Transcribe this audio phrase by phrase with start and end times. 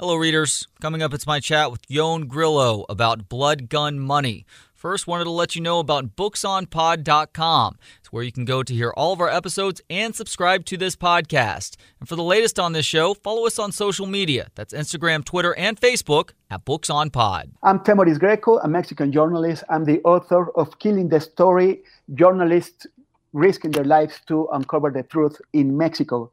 [0.00, 0.68] Hello, readers.
[0.80, 4.46] Coming up, it's my chat with Ioan Grillo about Blood Gun Money.
[4.72, 7.78] First, wanted to let you know about booksonpod.com.
[7.98, 10.94] It's where you can go to hear all of our episodes and subscribe to this
[10.94, 11.74] podcast.
[11.98, 14.46] And for the latest on this show, follow us on social media.
[14.54, 17.50] That's Instagram, Twitter, and Facebook at Books on Pod.
[17.64, 19.64] I'm Témoris Grecko, a Mexican journalist.
[19.68, 21.82] I'm the author of Killing the Story
[22.14, 22.86] Journalists
[23.32, 26.30] Risking Their Lives to Uncover the Truth in Mexico.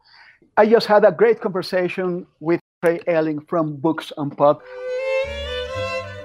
[0.56, 4.58] I just had a great conversation with Trey Elling from Books on Pod.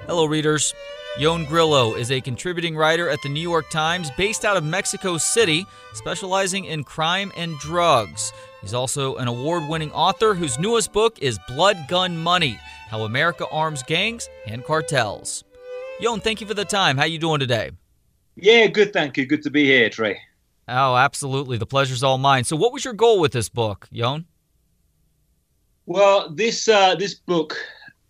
[0.07, 0.73] Hello, readers.
[1.17, 5.17] Ioan Grillo is a contributing writer at the New York Times based out of Mexico
[5.17, 8.31] City, specializing in crime and drugs.
[8.61, 12.59] He's also an award winning author whose newest book is Blood Gun Money
[12.89, 15.43] How America Arms Gangs and Cartels.
[16.01, 16.97] Ioan, thank you for the time.
[16.97, 17.71] How are you doing today?
[18.35, 19.25] Yeah, good, thank you.
[19.25, 20.17] Good to be here, Trey.
[20.67, 21.57] Oh, absolutely.
[21.57, 22.45] The pleasure's all mine.
[22.45, 24.25] So, what was your goal with this book, Ioan?
[25.91, 27.57] Well, this uh, this book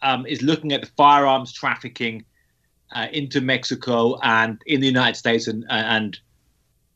[0.03, 2.23] um, is looking at the firearms trafficking
[2.91, 6.19] uh, into Mexico and in the United States and and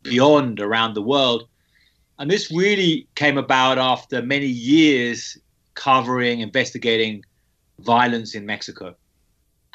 [0.03, 1.47] beyond around the world.
[2.19, 5.39] And this really came about after many years
[5.73, 7.25] covering, investigating
[7.79, 8.95] violence in Mexico.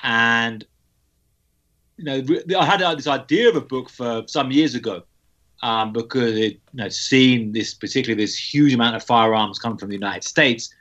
[0.04, 0.64] And
[1.96, 2.24] you know,
[2.56, 5.02] I had this idea of a book for some years ago
[5.62, 9.88] um, because it you know, seen this particularly this huge amount of firearms coming from
[9.88, 10.72] the United States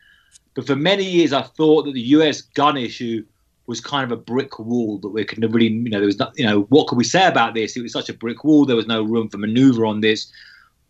[0.60, 2.42] but for many years, I thought that the U.S.
[2.42, 3.26] gun issue
[3.66, 6.38] was kind of a brick wall that we could really, you know, there was not,
[6.38, 7.78] you know, what could we say about this?
[7.78, 8.66] It was such a brick wall.
[8.66, 10.30] There was no room for maneuver on this.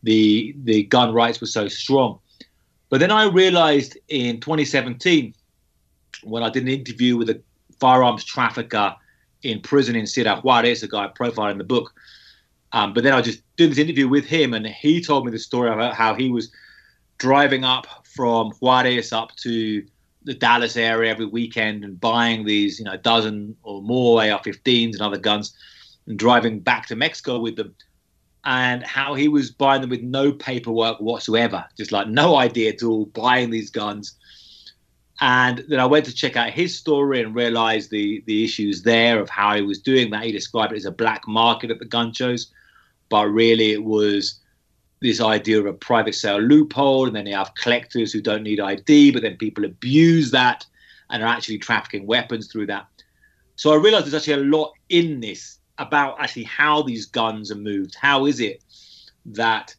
[0.02, 2.17] The the gun rights were so strong.
[2.90, 5.36] But then I realized in 2017,
[6.23, 7.40] when I did an interview with a
[7.80, 8.95] firearms trafficker
[9.44, 11.94] in prison in Ciudad Juarez, a guy profiled in the book.
[12.72, 15.38] Um, but then I just did this interview with him, and he told me the
[15.38, 16.50] story about how he was
[17.20, 19.83] driving up from Juarez up to
[20.23, 25.01] the Dallas area every weekend and buying these, you know, dozen or more AR-15s and
[25.01, 25.55] other guns,
[26.07, 27.73] and driving back to Mexico with them,
[28.45, 32.84] and how he was buying them with no paperwork whatsoever, just like no idea at
[32.84, 34.16] all, buying these guns.
[35.22, 39.19] And then I went to check out his story and realized the the issues there
[39.19, 40.23] of how he was doing that.
[40.23, 42.51] He described it as a black market at the gun shows,
[43.09, 44.39] but really it was
[45.01, 48.59] this idea of a private sale loophole, and then you have collectors who don't need
[48.59, 50.65] ID, but then people abuse that
[51.09, 52.85] and are actually trafficking weapons through that.
[53.55, 57.55] So I realized there's actually a lot in this about actually how these guns are
[57.55, 57.95] moved.
[57.95, 58.63] How is it
[59.25, 59.75] that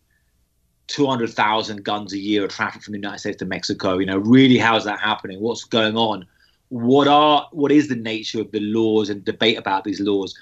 [0.88, 3.98] 200,000 guns a year are trafficked from the United States to Mexico?
[3.98, 5.40] You know, really, how is that happening?
[5.40, 6.26] What's going on?
[6.70, 10.34] What are what is the nature of the laws and debate about these laws?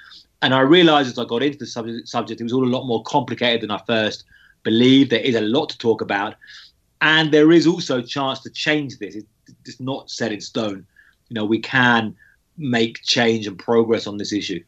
[0.42, 2.86] And I realized as I got into the subject, subject, it was all a lot
[2.86, 4.24] more complicated than I first
[4.70, 5.10] believe.
[5.10, 6.34] There is a lot to talk about,
[7.00, 9.14] and there is also a chance to change this.
[9.64, 10.86] It's not set in stone.
[11.28, 12.14] You know, we can
[12.56, 14.62] make change and progress on this issue.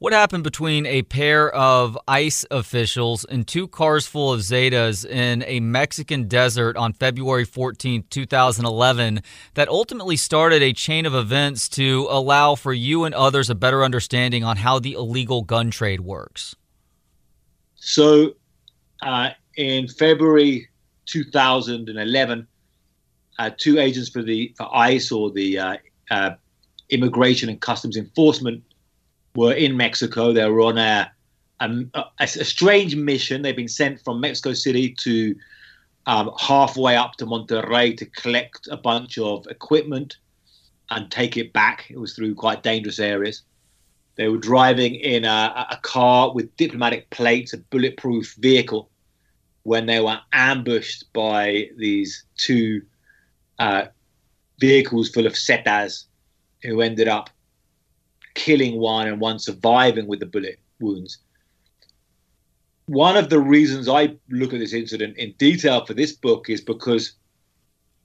[0.00, 5.42] What happened between a pair of ICE officials and two cars full of Zetas in
[5.44, 9.22] a Mexican desert on February 14, 2011,
[9.54, 13.82] that ultimately started a chain of events to allow for you and others a better
[13.82, 16.54] understanding on how the illegal gun trade works?
[17.74, 18.36] So,
[19.02, 20.68] uh, in February
[21.06, 22.46] 2011,
[23.38, 25.76] uh, two agents for the for ICE or the uh,
[26.10, 26.30] uh,
[26.90, 28.62] Immigration and Customs Enforcement
[29.34, 30.32] were in Mexico.
[30.32, 31.10] They were on a,
[31.60, 31.84] a,
[32.20, 33.42] a strange mission.
[33.42, 35.34] They've been sent from Mexico City to
[36.06, 40.16] um, halfway up to Monterrey to collect a bunch of equipment
[40.90, 41.86] and take it back.
[41.90, 43.42] It was through quite dangerous areas.
[44.18, 48.90] They were driving in a, a car with diplomatic plates, a bulletproof vehicle,
[49.62, 52.82] when they were ambushed by these two
[53.60, 53.84] uh,
[54.58, 56.06] vehicles full of Zetas
[56.64, 57.30] who ended up
[58.34, 61.18] killing one and one surviving with the bullet wounds.
[62.86, 66.60] One of the reasons I look at this incident in detail for this book is
[66.60, 67.12] because,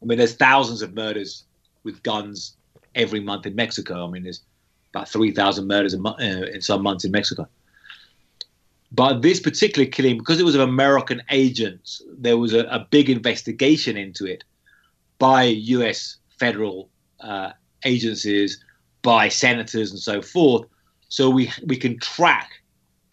[0.01, 1.45] I mean, there's thousands of murders
[1.83, 2.55] with guns
[2.93, 4.05] every month in Mexico.
[4.05, 4.41] I mean, there's
[4.93, 7.47] about 3,000 murders in, uh, in some months in Mexico.
[8.91, 13.09] But this particular killing, because it was of American agents, there was a, a big
[13.09, 14.43] investigation into it
[15.17, 17.51] by US federal uh,
[17.85, 18.63] agencies,
[19.01, 20.67] by senators, and so forth.
[21.09, 22.51] So we we can track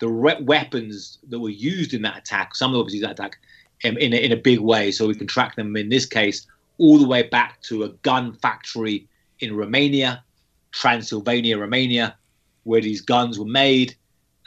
[0.01, 2.55] the re- weapons that were used in that attack.
[2.55, 3.39] Some of them obviously that attack
[3.83, 4.91] in, in a, in a big way.
[4.91, 6.47] So we can track them in this case
[6.79, 9.07] all the way back to a gun factory
[9.41, 10.23] in Romania
[10.73, 12.17] Transylvania, Romania,
[12.65, 13.95] where these guns were made,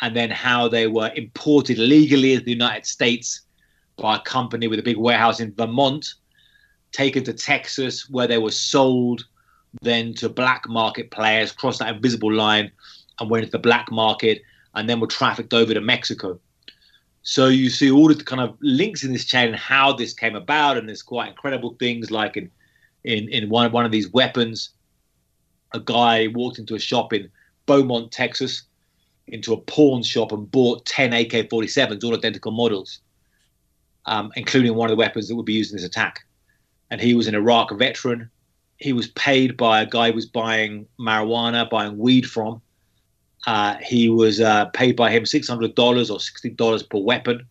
[0.02, 3.42] and then how they were imported legally into the United States
[3.98, 6.16] by a company with a big warehouse in Vermont,
[6.92, 9.26] taken to Texas, where they were sold
[9.82, 12.72] then to black market players, crossed that invisible line
[13.20, 14.42] and went into the black market,
[14.76, 16.40] and then were trafficked over to Mexico.
[17.24, 20.36] So you see all the kind of links in this chain and how this came
[20.36, 22.52] about, and there's quite incredible things like in
[23.04, 24.72] in in one one of these weapons,
[25.74, 27.30] a guy walked into a shop in
[27.66, 28.64] Beaumont, Texas,
[29.28, 33.00] into a pawn shop and bought 10 AK-47s, all identical models,
[34.06, 36.26] um, including one of the weapons that would be used in this attack.
[36.92, 38.30] And he was an Iraq veteran.
[38.78, 42.62] He was paid by a guy who was buying marijuana, buying weed from.
[43.48, 47.46] Uh, he was uh, paid by him $600 or $60 per weapon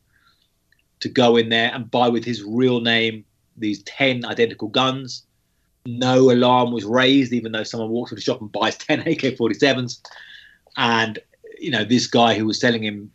[1.01, 3.25] to go in there and buy with his real name
[3.57, 5.27] these 10 identical guns.
[5.85, 9.37] No alarm was raised, even though someone walks into the shop and buys 10 AK
[9.37, 10.01] 47s.
[10.77, 11.19] And,
[11.59, 13.11] you know, this guy who was selling him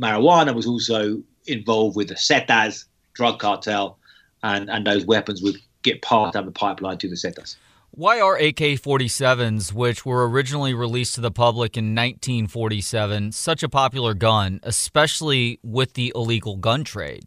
[0.00, 2.84] marijuana was also involved with the Zetas
[3.14, 3.98] drug cartel,
[4.42, 7.56] and, and those weapons would get passed down the pipeline to the Zetas.
[7.94, 13.68] Why are AK 47s, which were originally released to the public in 1947, such a
[13.68, 17.24] popular gun, especially with the illegal gun trade?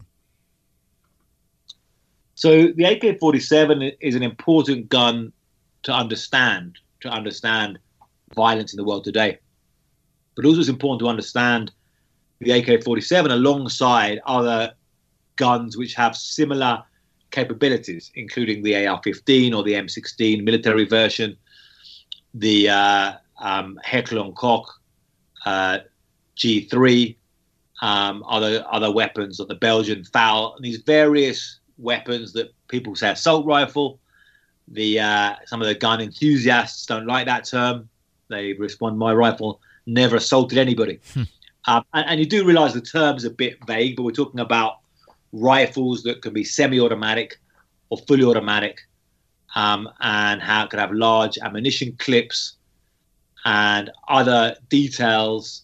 [2.36, 5.32] So the AK-47 is an important gun
[5.84, 7.80] to understand, to understand
[8.36, 9.40] violence in the world today.
[10.36, 11.72] But also it's important to understand
[12.40, 14.74] the AK-47 alongside other
[15.38, 16.84] guns which have similar
[17.32, 21.38] capabilities, including the AR-15 or the M16 military version,
[22.34, 24.68] the uh, um, Heckler & Koch
[25.46, 25.80] uh,
[26.38, 27.16] G3,
[27.82, 33.12] um, other other weapons, like the Belgian FAL, and these various weapons that people say
[33.12, 34.00] assault rifle.
[34.68, 37.90] The uh, some of the gun enthusiasts don't like that term.
[38.30, 41.24] They respond, "My rifle never assaulted anybody." Hmm.
[41.68, 44.82] Um, and, and, you do realise the term's a bit vague, but we're talking about
[45.32, 47.40] rifles that can be semi-automatic
[47.90, 48.82] or fully automatic,
[49.56, 52.58] um, and how it could have large ammunition clips
[53.46, 55.64] and other details,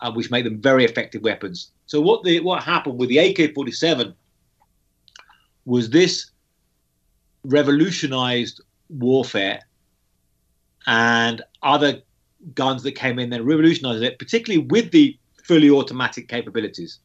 [0.00, 1.70] uh, which make them very effective weapons.
[1.86, 4.14] So what the what happened with the AK-47
[5.66, 6.30] was this
[7.44, 9.60] revolutionized warfare
[10.86, 12.00] and other
[12.54, 17.00] guns that came in then revolutionized it, particularly with the fully automatic capabilities.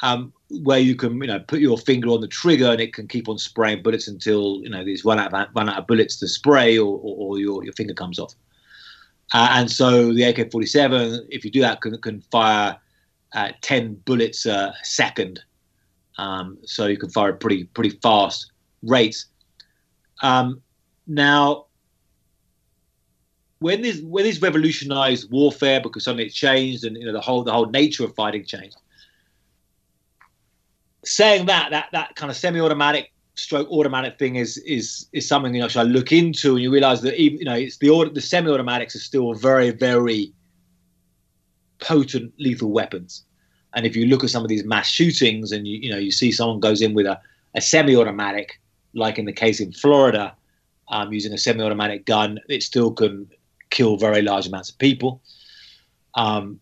[0.00, 0.32] Um,
[0.62, 3.28] where you can, you know, put your finger on the trigger and it can keep
[3.28, 6.28] on spraying bullets until you know there's run out of, run out of bullets to
[6.28, 8.32] spray or, or, or your, your finger comes off.
[9.34, 12.78] Uh, and so the AK-47, if you do that, can, can fire
[13.34, 15.40] uh, 10 bullets a second,
[16.18, 18.50] um, so you can fire at pretty pretty fast
[18.82, 19.26] rates.
[20.22, 20.60] Um,
[21.06, 21.66] now,
[23.60, 27.44] when this when this revolutionized warfare because suddenly it changed and you know the whole
[27.44, 28.76] the whole nature of fighting changed.
[31.04, 35.60] Saying that that that kind of semi-automatic stroke automatic thing is is is something you
[35.60, 38.20] know should I look into and you realize that even you know it's the the
[38.20, 40.32] semi-automatics are still very very
[41.78, 43.24] potent lethal weapons
[43.74, 46.10] and if you look at some of these mass shootings, and you you know you
[46.10, 47.20] see someone goes in with a,
[47.54, 48.60] a semi-automatic,
[48.94, 50.34] like in the case in Florida,
[50.88, 53.28] um, using a semi-automatic gun, it still can
[53.70, 55.20] kill very large amounts of people.
[56.14, 56.60] Um,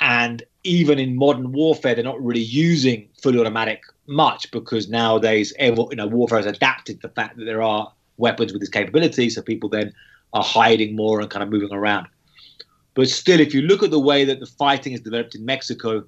[0.00, 5.88] and even in modern warfare, they're not really using fully automatic much because nowadays, you
[5.92, 9.68] know, warfare has adapted the fact that there are weapons with this capability, so people
[9.68, 9.92] then
[10.32, 12.06] are hiding more and kind of moving around.
[12.94, 16.04] But still, if you look at the way that the fighting is developed in Mexico,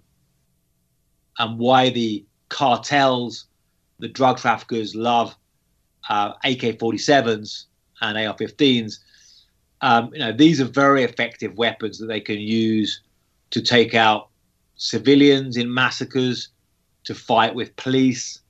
[1.41, 3.47] and why the cartels,
[3.99, 5.35] the drug traffickers love
[6.11, 7.65] uh, AK-47s
[8.03, 8.99] and AR-15s.
[9.81, 13.01] Um, you know, these are very effective weapons that they can use
[13.53, 14.29] to take out
[14.77, 16.51] civilians in massacres,
[17.05, 18.41] to fight with police,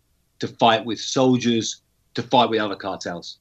[0.40, 1.82] to fight with soldiers,
[2.14, 3.38] to fight with other cartels.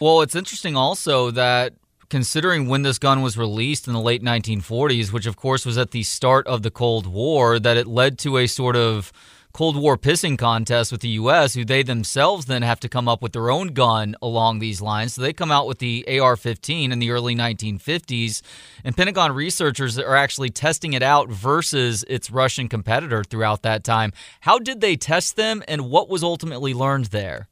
[0.00, 1.74] Well, it's interesting also that
[2.10, 5.92] considering when this gun was released in the late 1940s, which of course was at
[5.92, 9.12] the start of the Cold War, that it led to a sort of
[9.52, 13.20] Cold War pissing contest with the U.S., who they themselves then have to come up
[13.20, 15.14] with their own gun along these lines.
[15.14, 18.42] So they come out with the AR 15 in the early 1950s,
[18.84, 24.12] and Pentagon researchers are actually testing it out versus its Russian competitor throughout that time.
[24.40, 27.48] How did they test them, and what was ultimately learned there?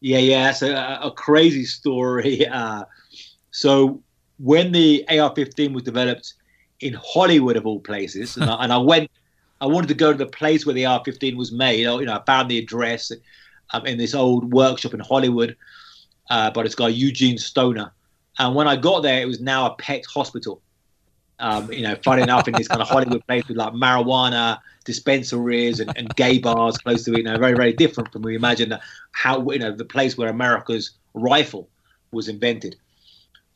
[0.00, 2.46] Yeah, yeah, it's a, a crazy story.
[2.52, 2.84] Uh,
[3.52, 4.02] so
[4.38, 6.34] when the AR-15 was developed
[6.80, 9.10] in Hollywood of all places, and, I, and I went,
[9.60, 11.80] I wanted to go to the place where the AR-15 was made.
[11.80, 13.12] You know, I found the address
[13.72, 15.56] um, in this old workshop in Hollywood
[16.30, 17.92] uh, by this guy Eugene Stoner.
[18.38, 20.60] And when I got there, it was now a pet hospital.
[21.38, 25.80] Um, you know, funny enough, in this kind of Hollywood place with like marijuana dispensaries
[25.80, 28.74] and, and gay bars close to it, you know, very, very different from we imagine
[29.12, 31.68] how, you know, the place where America's rifle
[32.12, 32.76] was invented.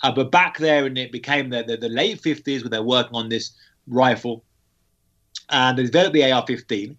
[0.02, 3.14] Uh, but back there, and it became the, the, the late 50s where they're working
[3.14, 3.52] on this
[3.86, 4.44] rifle,
[5.50, 6.96] and they developed the AR-15.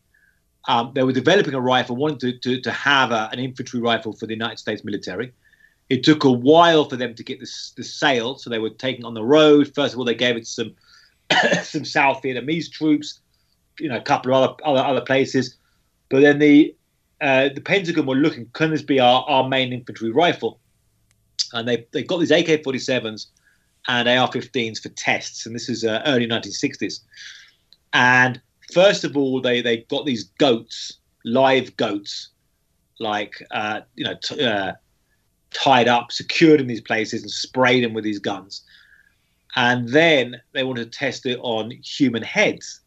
[0.67, 4.13] Um, they were developing a rifle, wanting to, to, to have a, an infantry rifle
[4.13, 5.31] for the United States military.
[5.89, 9.05] It took a while for them to get this, the sale, so they were taking
[9.05, 9.73] on the road.
[9.73, 10.75] First of all, they gave it to some
[11.63, 13.21] some South Vietnamese troops,
[13.79, 15.55] you know, a couple of other other, other places.
[16.09, 16.75] But then the
[17.21, 20.59] uh, the Pentagon were looking, can this be our, our main infantry rifle?
[21.53, 23.27] And they they got these AK-47s
[23.87, 26.99] and AR-15s for tests, and this is uh, early 1960s.
[27.93, 28.41] And
[28.73, 32.29] first of all, they they got these goats, live goats,
[32.99, 34.73] like uh, you know, t- uh,
[35.51, 38.63] tied up, secured in these places, and sprayed them with these guns.
[39.55, 42.81] And then they wanted to test it on human heads,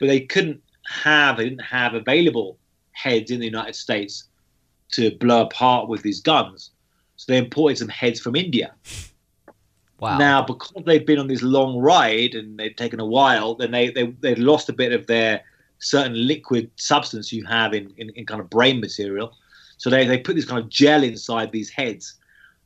[0.00, 2.58] but they couldn't have, they didn't have available
[2.92, 4.24] heads in the United States
[4.92, 6.70] to blow apart with these guns.
[7.16, 8.74] So they imported some heads from India.
[10.00, 10.18] Wow.
[10.18, 13.90] Now, because they'd been on this long ride and they'd taken a while, then they,
[13.90, 15.42] they, they'd lost a bit of their
[15.78, 19.34] certain liquid substance you have in, in, in kind of brain material.
[19.76, 22.14] So they, they put this kind of gel inside these heads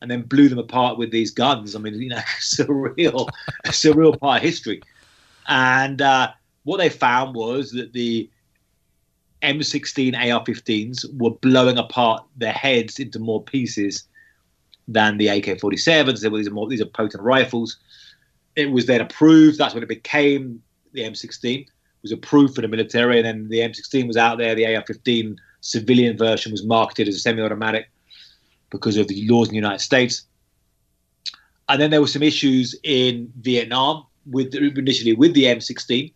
[0.01, 1.77] and then blew them apart with these guns.
[1.77, 3.29] I mean, you know, it's a real,
[3.65, 4.83] it's a part of history.
[5.47, 6.33] And uh,
[6.65, 8.29] what they found was that the
[9.43, 14.08] M16 AR-15s were blowing apart their heads into more pieces
[14.89, 16.21] than the AK-47s.
[16.21, 17.77] There were these are more these are potent rifles.
[18.57, 19.59] It was then approved.
[19.59, 21.61] That's when it became the M16.
[21.61, 21.69] It
[22.03, 24.55] was approved for the military, and then the M16 was out there.
[24.55, 27.91] The AR-15 civilian version was marketed as a semi-automatic
[28.71, 30.25] because of the laws in the United States.
[31.69, 36.13] And then there were some issues in Vietnam with initially with the M16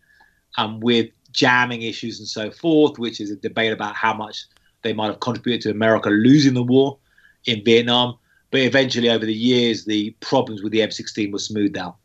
[0.57, 4.45] and with jamming issues and so forth, which is a debate about how much
[4.81, 6.97] they might have contributed to America losing the war
[7.45, 8.17] in Vietnam.
[8.53, 11.95] But eventually, over the years, the problems with the M16 were smoothed out.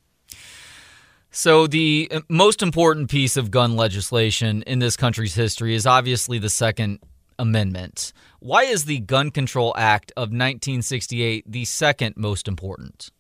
[1.31, 6.39] So, the uh, most important piece of gun legislation in this country's history is obviously
[6.39, 7.01] the Second
[7.39, 8.15] Amendment.
[8.41, 13.11] Why is the Gun Control Act of 1968 the second most important?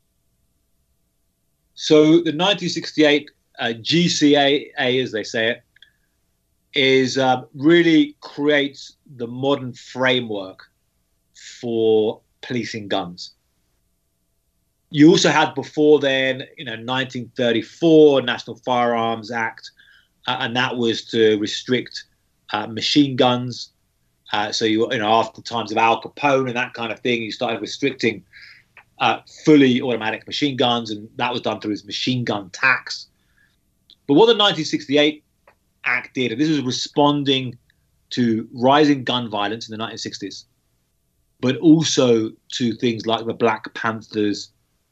[1.74, 5.62] So, the 1968 uh, GCA, as they say it,
[6.72, 10.60] is uh, really creates the modern framework
[11.60, 13.32] for policing guns.
[14.90, 19.70] You also had before then, you know, 1934 National Firearms Act,
[20.26, 22.04] uh, and that was to restrict
[22.52, 23.70] uh, machine guns.
[24.32, 27.22] Uh, so you, you know, after times of Al Capone and that kind of thing,
[27.22, 28.24] you started restricting
[29.00, 33.06] uh, fully automatic machine guns, and that was done through his machine gun tax.
[34.06, 35.22] But what the 1968
[35.84, 37.56] Act did, and this was responding
[38.10, 40.44] to rising gun violence in the 1960s,
[41.40, 44.50] but also to things like the Black Panthers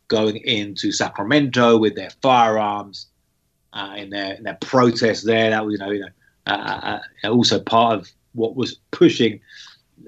[0.08, 3.06] going into Sacramento with their firearms
[3.72, 5.50] uh, in their in their protest there.
[5.50, 6.08] That was you know you know
[6.46, 9.40] uh, uh, uh also part of what was pushing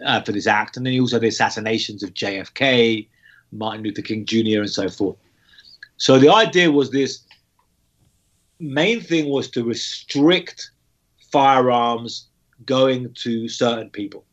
[0.05, 3.09] uh, for this act, and then also the assassinations of JFK,
[3.53, 5.17] Martin Luther King Jr., and so forth.
[5.97, 7.23] So the idea was this
[8.61, 10.71] main thing was to restrict
[11.33, 12.29] firearms
[12.65, 14.25] going to certain people.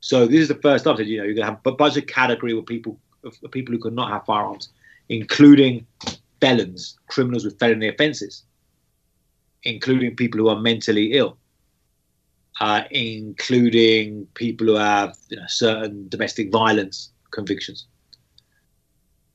[0.00, 2.54] So this is the first time that you know you're gonna have a budget category
[2.54, 4.70] with people of people who could not have firearms,
[5.08, 5.86] including
[6.40, 8.44] felons, criminals with felony offences,
[9.62, 11.36] including people who are mentally ill,
[12.60, 17.86] uh, including people who have you know, certain domestic violence convictions.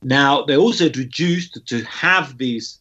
[0.01, 2.79] Now they also introduced to have these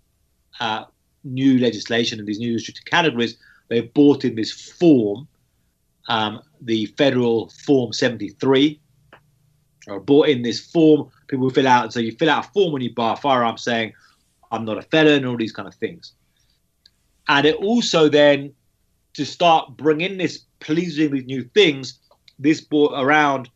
[0.60, 0.84] uh,
[1.22, 3.36] new legislation and these new restricted categories.
[3.68, 5.28] They brought in this form
[6.08, 8.80] um, the federal Form 73,
[9.88, 11.10] or bought in this form.
[11.28, 11.92] People fill out.
[11.92, 13.92] So you fill out a form when you buy a firearm saying,
[14.50, 16.12] I'm not a felon, all these kind of things.
[17.28, 18.52] And it also then,
[19.14, 21.98] to start bringing this, pleasing these new things,
[22.38, 23.48] this brought around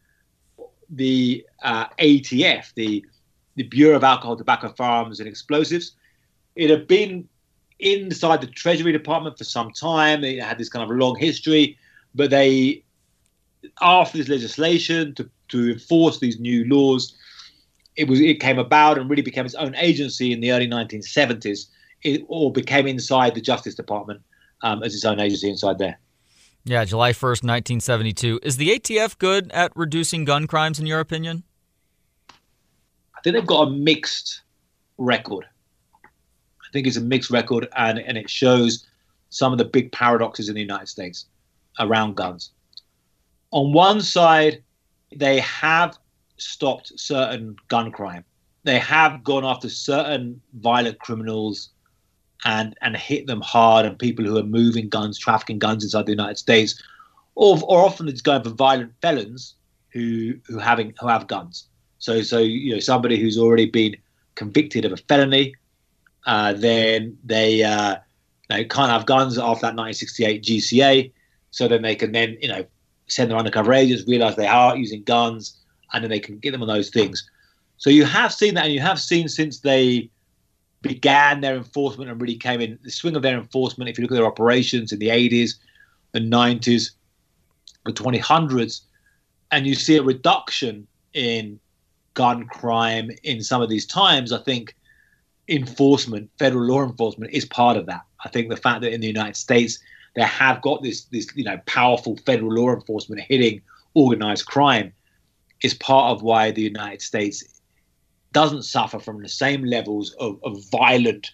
[0.88, 3.04] the uh, ATF, the,
[3.56, 5.92] the Bureau of Alcohol, Tobacco, Firearms, and Explosives.
[6.56, 7.28] It had been
[7.78, 10.24] inside the Treasury Department for some time.
[10.24, 11.76] It had this kind of long history
[12.18, 12.84] but they,
[13.80, 17.16] after this legislation to, to enforce these new laws,
[17.96, 21.68] it was it came about and really became its own agency in the early 1970s.
[22.02, 24.20] It all became inside the Justice Department
[24.62, 25.98] um, as its own agency inside there.
[26.64, 28.40] Yeah, July 1st, 1972.
[28.42, 31.44] Is the ATF good at reducing gun crimes, in your opinion?
[33.16, 34.42] I think they've got a mixed
[34.98, 35.46] record.
[36.04, 38.86] I think it's a mixed record, and, and it shows
[39.30, 41.26] some of the big paradoxes in the United States
[41.78, 42.50] around guns.
[43.50, 44.62] On one side,
[45.14, 45.98] they have
[46.36, 48.24] stopped certain gun crime.
[48.64, 51.70] They have gone after certain violent criminals
[52.44, 56.12] and and hit them hard and people who are moving guns, trafficking guns inside the
[56.12, 56.80] United States,
[57.34, 59.54] or, or often it's going for violent felons
[59.90, 61.66] who who having who have guns.
[61.98, 63.96] So so you know somebody who's already been
[64.34, 65.54] convicted of a felony,
[66.26, 67.96] uh, then they uh,
[68.48, 71.12] they can't have guns after that 1968 GCA.
[71.58, 72.64] So then they can then you know
[73.08, 75.58] send their undercover agents, realize they are using guns,
[75.92, 77.28] and then they can get them on those things.
[77.78, 80.08] So you have seen that, and you have seen since they
[80.82, 83.90] began their enforcement and really came in the swing of their enforcement.
[83.90, 85.54] If you look at their operations in the 80s,
[86.12, 86.92] the 90s,
[87.84, 88.82] the 2000s,
[89.50, 91.58] and you see a reduction in
[92.14, 94.76] gun crime in some of these times, I think
[95.48, 98.02] enforcement, federal law enforcement, is part of that.
[98.24, 99.80] I think the fact that in the United States
[100.18, 103.60] they have got this this you know powerful federal law enforcement hitting
[103.94, 104.92] organized crime
[105.62, 107.60] is part of why the United States
[108.32, 111.30] doesn't suffer from the same levels of, of violent,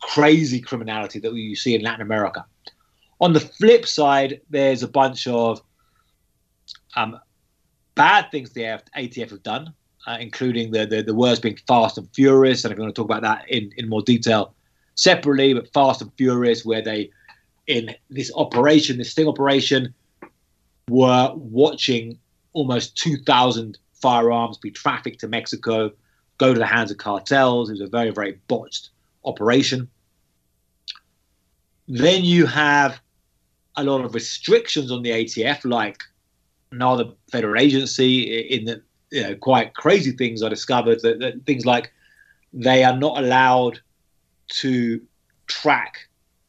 [0.00, 2.44] crazy criminality that you see in Latin America.
[3.20, 5.60] On the flip side, there's a bunch of
[6.96, 7.18] um,
[7.94, 9.72] bad things the ATF have done,
[10.06, 12.64] uh, including the, the, the words being fast and furious.
[12.64, 14.54] And I'm going to talk about that in, in more detail
[14.94, 17.10] separately, but fast and furious, where they,
[17.66, 19.94] in this operation, this sting operation,
[20.88, 22.18] were watching
[22.52, 25.90] almost 2,000 firearms be trafficked to Mexico
[26.38, 27.70] go to the hands of cartels.
[27.70, 28.90] It was a very, very botched
[29.24, 29.88] operation.
[31.88, 33.00] Then you have
[33.76, 36.02] a lot of restrictions on the ATF, like
[36.72, 38.22] no other federal agency.
[38.50, 41.92] In the you know, quite crazy things I discovered that, that things like
[42.52, 43.80] they are not allowed
[44.48, 45.00] to
[45.46, 46.05] track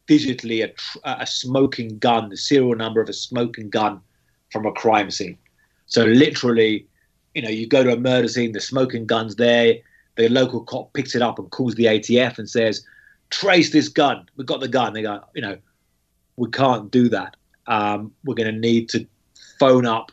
[0.08, 4.00] digitally a, a, smoking gun, the serial number of a smoking gun
[4.50, 5.38] from a crime scene.
[5.86, 6.86] So literally,
[7.34, 9.76] you know, you go to a murder scene, the smoking gun's there.
[10.16, 12.84] The local cop picks it up and calls the ATF and says,
[13.30, 14.28] "Trace this gun.
[14.36, 15.58] We've got the gun." They go, you know,
[16.36, 17.36] we can't do that.
[17.66, 19.06] Um, we're going to need to
[19.60, 20.10] phone up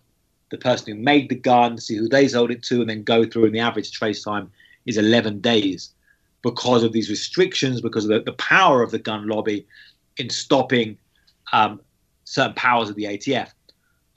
[0.51, 3.25] the person who made the gun, see who they sold it to, and then go
[3.25, 3.45] through.
[3.45, 4.51] And the average trace time
[4.85, 5.94] is 11 days
[6.45, 9.65] because of these restrictions, because of the, the power of the gun lobby
[10.17, 10.95] in stopping
[11.53, 11.81] um,
[12.23, 13.49] certain powers of the ATF.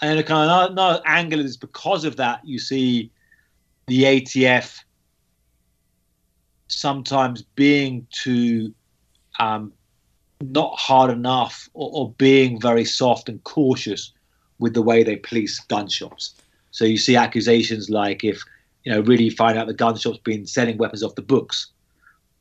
[0.03, 3.11] And kind of another angle is because of that, you see
[3.87, 4.79] the ATF
[6.67, 8.75] sometimes being too
[9.41, 9.73] um,
[10.43, 14.13] not hard enough or, or, being very soft and cautious
[14.59, 16.35] with the way they police gun shops.
[16.73, 18.43] So you see accusations like if
[18.85, 21.71] you know really find out the gun shop's been selling weapons off the books,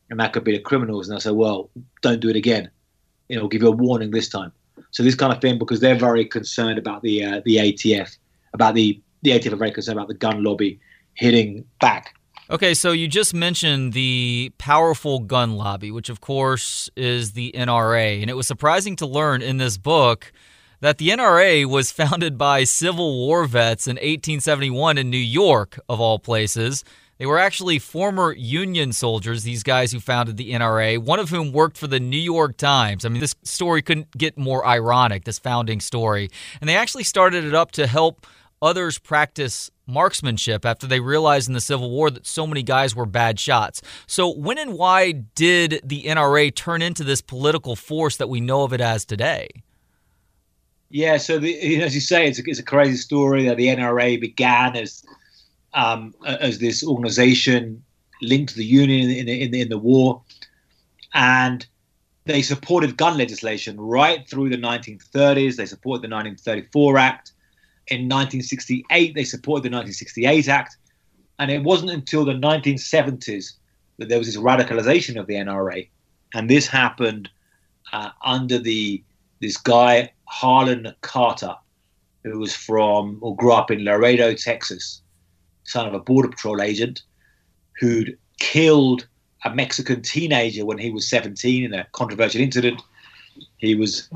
[0.09, 1.69] and that could be the criminals, and they'll say, well,
[2.01, 2.69] don't do it again.
[3.27, 4.51] You know, give you a warning this time.
[4.91, 8.17] So this kind of thing because they're very concerned about the uh, the ATF,
[8.53, 10.79] about the the ATF are very concerned about the gun lobby
[11.15, 12.13] hitting back.
[12.49, 18.21] Okay, so you just mentioned the powerful gun lobby, which of course is the NRA,
[18.21, 20.31] and it was surprising to learn in this book
[20.79, 25.99] that the NRA was founded by Civil War vets in 1871 in New York, of
[25.99, 26.83] all places.
[27.17, 31.51] They were actually former Union soldiers, these guys who founded the NRA, one of whom
[31.51, 33.05] worked for the New York Times.
[33.05, 36.29] I mean, this story couldn't get more ironic, this founding story.
[36.61, 38.27] And they actually started it up to help
[38.61, 43.05] others practice marksmanship after they realized in the Civil War that so many guys were
[43.05, 43.81] bad shots.
[44.05, 48.63] So, when and why did the NRA turn into this political force that we know
[48.63, 49.47] of it as today?
[50.89, 54.19] Yeah, so the, as you say, it's a, it's a crazy story that the NRA
[54.19, 55.03] began as
[55.73, 57.83] um, as this organization
[58.21, 60.21] linked to the Union in the, in in the war,
[61.13, 61.65] and
[62.25, 65.55] they supported gun legislation right through the 1930s.
[65.55, 67.31] They supported the 1934 Act.
[67.87, 70.77] In 1968, they supported the 1968 Act,
[71.39, 73.53] and it wasn't until the 1970s
[73.97, 75.87] that there was this radicalization of the NRA,
[76.33, 77.29] and this happened
[77.93, 79.03] uh, under the
[79.39, 81.55] this guy Harlon Carter,
[82.23, 85.01] who was from or grew up in Laredo, Texas,
[85.67, 87.03] son of a border patrol agent
[87.79, 89.07] who'd killed
[89.43, 92.81] a Mexican teenager when he was 17 in a controversial incident.
[93.57, 94.09] He was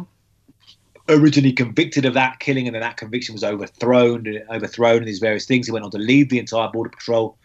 [1.10, 5.46] originally convicted of that killing, and then that conviction was overthrown, overthrown, and these various
[5.46, 5.68] things.
[5.68, 7.38] He went on to lead the entire border patrol,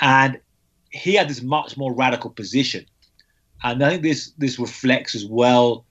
[0.00, 0.40] and
[0.90, 2.86] he had this much more radical position.
[3.62, 5.84] And I think this this reflects as well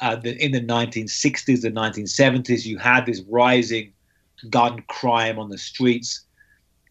[0.00, 3.92] uh, that in the 1960s, the 1970s, you had this rising
[4.50, 6.24] gun crime on the streets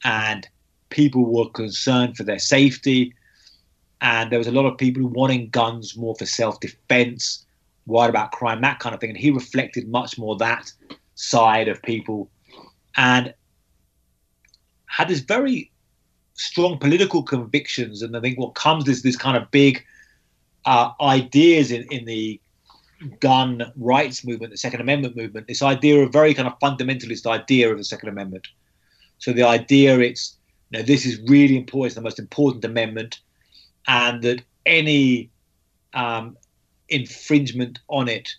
[0.03, 0.47] and
[0.89, 3.13] people were concerned for their safety.
[4.01, 7.45] And there was a lot of people wanting guns more for self defense,
[7.85, 9.09] worried about crime, that kind of thing.
[9.09, 10.71] And he reflected much more that
[11.15, 12.29] side of people.
[12.95, 13.33] And
[14.85, 15.71] had this very
[16.35, 19.83] strong political convictions, and I think what comes is this kind of big
[20.65, 22.39] uh, ideas in, in the
[23.19, 27.71] gun rights movement, the Second Amendment movement, this idea of very kind of fundamentalist idea
[27.71, 28.47] of the Second Amendment.
[29.19, 30.37] So the idea it's
[30.69, 33.19] you know this is really important, it's the most important amendment,
[33.87, 35.29] and that any
[35.93, 36.37] um,
[36.89, 38.35] infringement on it,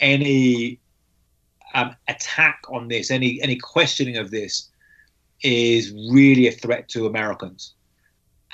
[0.00, 0.78] any
[1.74, 4.70] um, attack on this, any any questioning of this,
[5.42, 7.74] is really a threat to Americans.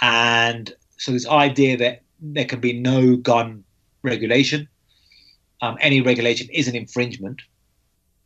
[0.01, 3.65] And so this idea that there can be no gun
[4.03, 4.69] regulation,
[5.61, 7.43] um, any regulation is an infringement,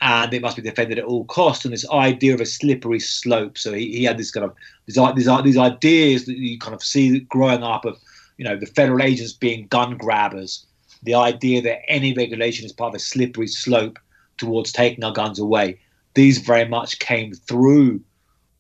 [0.01, 1.65] and it must be defended at all costs.
[1.65, 3.57] And this idea of a slippery slope.
[3.57, 4.55] So he, he had this kind of
[4.87, 7.99] these, these these ideas that you kind of see growing up of
[8.37, 10.67] you know the federal agents being gun grabbers.
[11.03, 13.99] The idea that any regulation is part of a slippery slope
[14.37, 15.79] towards taking our guns away.
[16.15, 18.01] These very much came through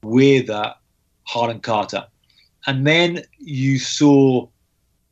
[0.03, 0.75] with uh,
[1.25, 2.07] Harlon Carter.
[2.66, 4.49] And then you saw,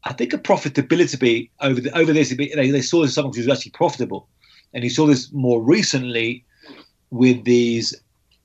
[0.05, 2.35] I think, a profitability over the, over this.
[2.37, 4.29] They, they saw something who was actually profitable,
[4.75, 6.45] and you saw this more recently
[7.11, 7.95] with these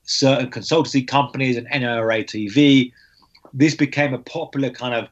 [0.04, 2.92] certain consultancy companies and NRA TV.
[3.52, 5.08] This became a popular kind of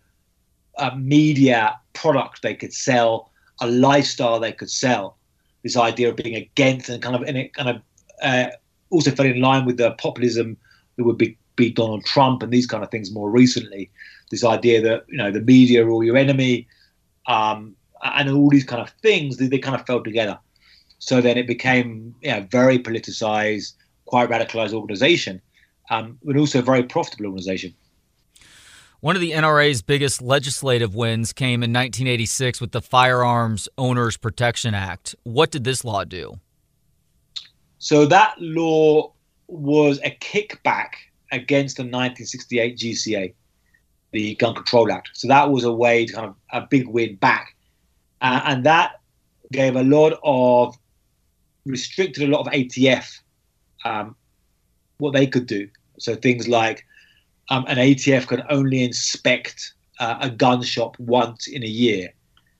[0.78, 5.16] uh, media product they could sell, a lifestyle they could sell.
[5.64, 7.82] This idea of being against and kind of and it kind of
[8.22, 8.50] uh,
[8.90, 10.56] also fell in line with the populism
[10.96, 13.90] that would be, be Donald Trump and these kind of things more recently.
[14.30, 16.68] This idea that you know the media are all your enemy,
[17.26, 20.38] um, and all these kind of things, they, they kind of fell together.
[20.98, 25.40] So then it became know, very politicized, quite radicalized organization,
[25.90, 27.74] um, but also a very profitable organization.
[29.00, 34.74] One of the NRA's biggest legislative wins came in 1986 with the Firearms Owners Protection
[34.74, 35.14] Act.
[35.22, 36.40] What did this law do?
[37.78, 39.12] So that law
[39.46, 40.94] was a kickback
[41.30, 43.34] against the 1968 GCA,
[44.10, 45.10] the Gun Control Act.
[45.12, 47.54] So that was a way to kind of a big win back,
[48.20, 49.00] uh, and that
[49.52, 50.76] gave a lot of
[51.68, 53.20] restricted a lot of ATF
[53.84, 54.16] um,
[54.98, 55.68] what they could do.
[55.98, 56.84] So things like
[57.50, 62.12] um, an ATF can only inspect uh, a gun shop once in a year.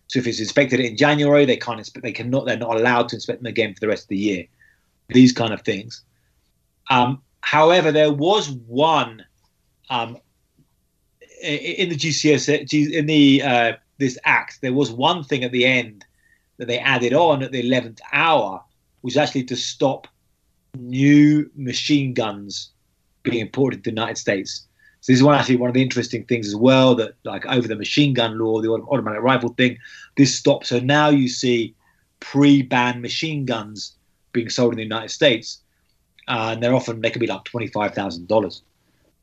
[0.08, 2.02] So if it's inspected in January, they can't inspect.
[2.02, 2.46] They cannot.
[2.46, 4.44] They're not allowed to inspect them again for the rest of the year.
[5.08, 6.02] These kind of things.
[6.90, 9.24] Um, however, there was one
[9.90, 10.16] um,
[11.42, 14.60] in the GCS in the uh, this act.
[14.62, 16.04] There was one thing at the end
[16.56, 18.64] that they added on at the eleventh hour,
[19.02, 20.06] was actually to stop
[20.76, 22.70] new machine guns
[23.22, 24.66] being imported to the United States.
[25.00, 27.68] So this is one actually one of the interesting things as well that like over
[27.68, 29.78] the machine gun law, the automatic rifle thing,
[30.16, 30.68] this stops.
[30.68, 31.74] So now you see
[32.20, 33.94] pre-ban machine guns
[34.32, 35.60] being sold in the United States
[36.28, 38.62] uh, and they're often they can be like twenty five thousand dollars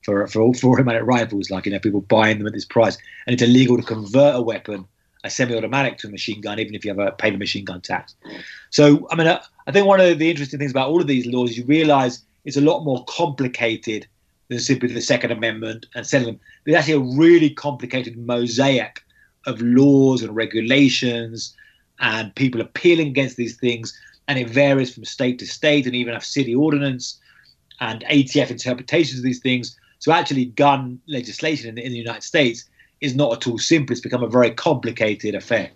[0.04, 1.50] for for for automatic rifles.
[1.50, 4.42] Like you know, people buying them at this price, and it's illegal to convert a
[4.42, 4.88] weapon,
[5.26, 8.16] a semi-automatic, to a machine gun, even if you have a the machine gun tax.
[8.70, 11.26] So I mean, I, I think one of the interesting things about all of these
[11.26, 14.08] laws, is you realise it's a lot more complicated
[14.50, 16.40] than simply the Second Amendment and selling them.
[16.64, 19.04] There's actually a really complicated mosaic
[19.48, 21.56] of laws and regulations
[22.00, 26.14] and people appealing against these things and it varies from state to state and even
[26.14, 27.20] have city ordinance
[27.80, 29.78] and ATF interpretations of these things.
[30.00, 32.66] So actually, gun legislation in the, in the United States
[33.06, 33.94] is not at all simple.
[33.94, 35.72] It's become a very complicated affair.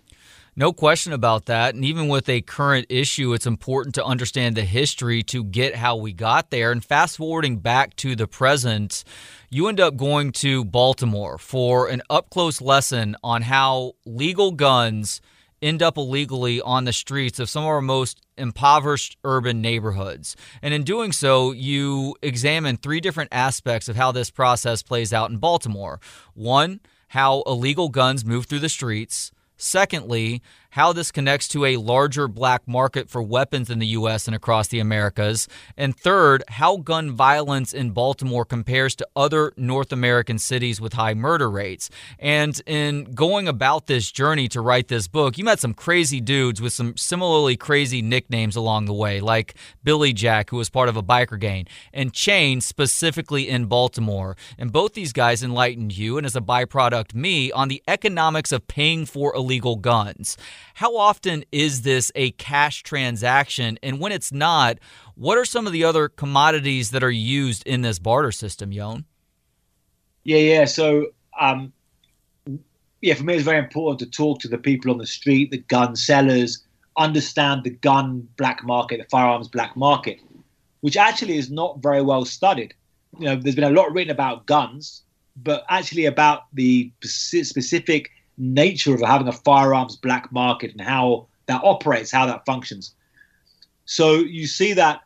[0.56, 1.76] No question about that.
[1.76, 5.96] And even with a current issue, it's important to understand the history to get how
[5.96, 6.72] we got there.
[6.74, 9.06] And fast forwarding back to the present,
[9.50, 15.22] you end up going to Baltimore for an up close lesson on how legal guns
[15.62, 20.36] end up illegally on the streets of some of our most impoverished urban neighborhoods.
[20.62, 25.30] And in doing so, you examine three different aspects of how this process plays out
[25.30, 26.00] in Baltimore.
[26.34, 29.32] One, how illegal guns move through the streets.
[29.58, 34.28] Secondly, how this connects to a larger black market for weapons in the U.S.
[34.28, 35.48] and across the Americas.
[35.76, 41.14] And third, how gun violence in Baltimore compares to other North American cities with high
[41.14, 41.90] murder rates.
[42.20, 46.62] And in going about this journey to write this book, you met some crazy dudes
[46.62, 50.98] with some similarly crazy nicknames along the way, like Billy Jack, who was part of
[50.98, 54.38] a biker gang, and Chain, specifically in Baltimore.
[54.58, 58.68] And both these guys enlightened you, and as a byproduct, me, on the economics of
[58.68, 60.38] paying for illegal guns.
[60.76, 63.78] How often is this a cash transaction?
[63.84, 64.80] And when it's not,
[65.16, 69.06] what are some of the other commodities that are used in this barter system, Ioan?
[70.24, 70.66] Yeah, yeah.
[70.66, 71.08] So,
[71.40, 71.74] um,
[73.02, 75.58] yeah, for me, it's very important to talk to the people on the street, the
[75.58, 76.66] gun sellers,
[76.98, 80.20] understand the gun black market, the firearms black market,
[80.82, 82.74] which actually is not very well studied.
[83.18, 85.04] you know, there's been a lot written about guns,
[85.38, 91.62] but actually about the specific nature of having a firearms black market and how that
[91.64, 92.96] operates, how that functions.
[93.86, 95.02] So you see that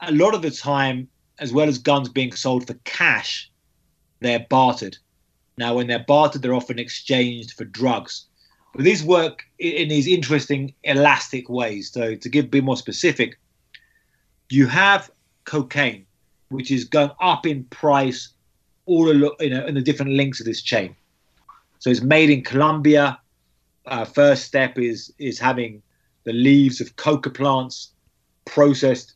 [0.00, 3.50] a lot of the time, as well as guns being sold for cash,
[4.20, 4.96] they're bartered.
[5.56, 8.26] Now, when they're bartered, they're often exchanged for drugs.
[8.74, 11.90] But these work in these interesting, elastic ways.
[11.90, 13.38] So, to give be more specific,
[14.50, 15.10] you have
[15.44, 16.06] cocaine,
[16.50, 18.28] which is going up in price
[18.86, 20.94] all along, you know, in the different links of this chain.
[21.78, 23.18] So it's made in Colombia.
[23.86, 25.82] Uh, first step is is having
[26.24, 27.92] the leaves of coca plants
[28.44, 29.14] processed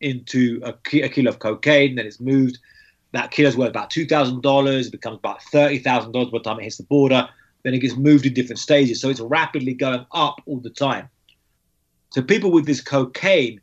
[0.00, 1.96] into a, a kilo of cocaine.
[1.96, 2.58] Then it's moved.
[3.12, 4.86] That kilo is worth about two thousand dollars.
[4.86, 7.28] It becomes about thirty thousand dollars by the time it hits the border.
[7.62, 9.00] Then it gets moved in different stages.
[9.00, 11.08] So it's rapidly going up all the time.
[12.10, 13.60] So people with this cocaine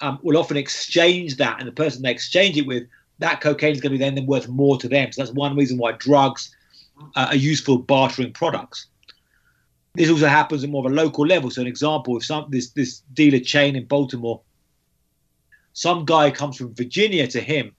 [0.00, 2.82] um, will often exchange that, and the person they exchange it with,
[3.20, 5.12] that cocaine is going to be then worth more to them.
[5.12, 6.54] So that's one reason why drugs
[7.14, 8.86] uh, are useful bartering products.
[9.94, 11.50] This also happens at more of a local level.
[11.50, 14.40] So, an example: if some this this dealer chain in Baltimore,
[15.72, 17.74] some guy comes from Virginia to him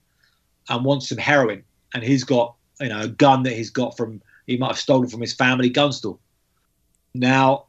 [0.68, 1.62] and wants some heroin,
[1.94, 5.08] and he's got you know a gun that he's got from he might have stolen
[5.08, 6.18] from his family gun store.
[7.14, 7.66] Now,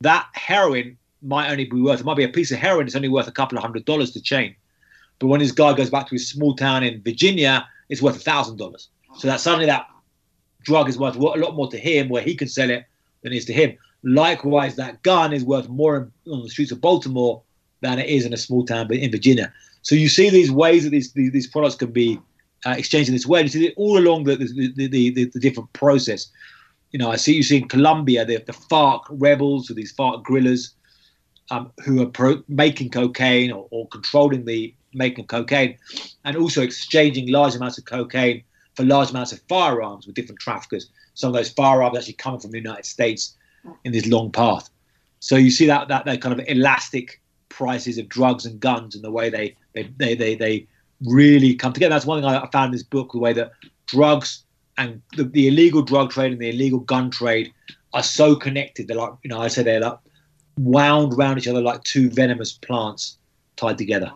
[0.00, 2.86] that heroin might only be worth it might be a piece of heroin.
[2.86, 4.54] It's only worth a couple of hundred dollars to chain,
[5.18, 8.20] but when his guy goes back to his small town in Virginia, it's worth a
[8.20, 8.90] thousand dollars.
[9.16, 9.86] So that suddenly that
[10.66, 12.84] drug is worth a lot more to him where he can sell it
[13.22, 13.76] than it is to him.
[14.02, 17.42] Likewise, that gun is worth more on the streets of Baltimore
[17.80, 19.52] than it is in a small town in Virginia.
[19.82, 22.18] So you see these ways that these these, these products can be
[22.66, 23.42] uh, exchanged in this way.
[23.42, 26.28] You see it all along the the, the, the, the different process.
[26.92, 30.24] You know, I see you see in Colombia the, the FARC rebels or these FARC
[30.24, 30.74] guerrillas
[31.50, 35.78] um, who are pro- making cocaine or, or controlling the making of cocaine,
[36.24, 38.42] and also exchanging large amounts of cocaine
[38.76, 40.90] for large amounts of firearms with different traffickers.
[41.14, 43.34] Some of those firearms actually coming from the United States
[43.84, 44.68] in this long path.
[45.20, 49.02] So you see that that, that kind of elastic prices of drugs and guns and
[49.02, 50.66] the way they they, they, they, they
[51.04, 51.94] really come together.
[51.94, 53.52] That's one thing I found in this book, the way that
[53.86, 54.44] drugs
[54.78, 57.52] and the, the illegal drug trade and the illegal gun trade
[57.94, 58.88] are so connected.
[58.88, 59.98] They're like, you know, I say they're like
[60.58, 63.18] wound around each other like two venomous plants
[63.56, 64.12] tied together.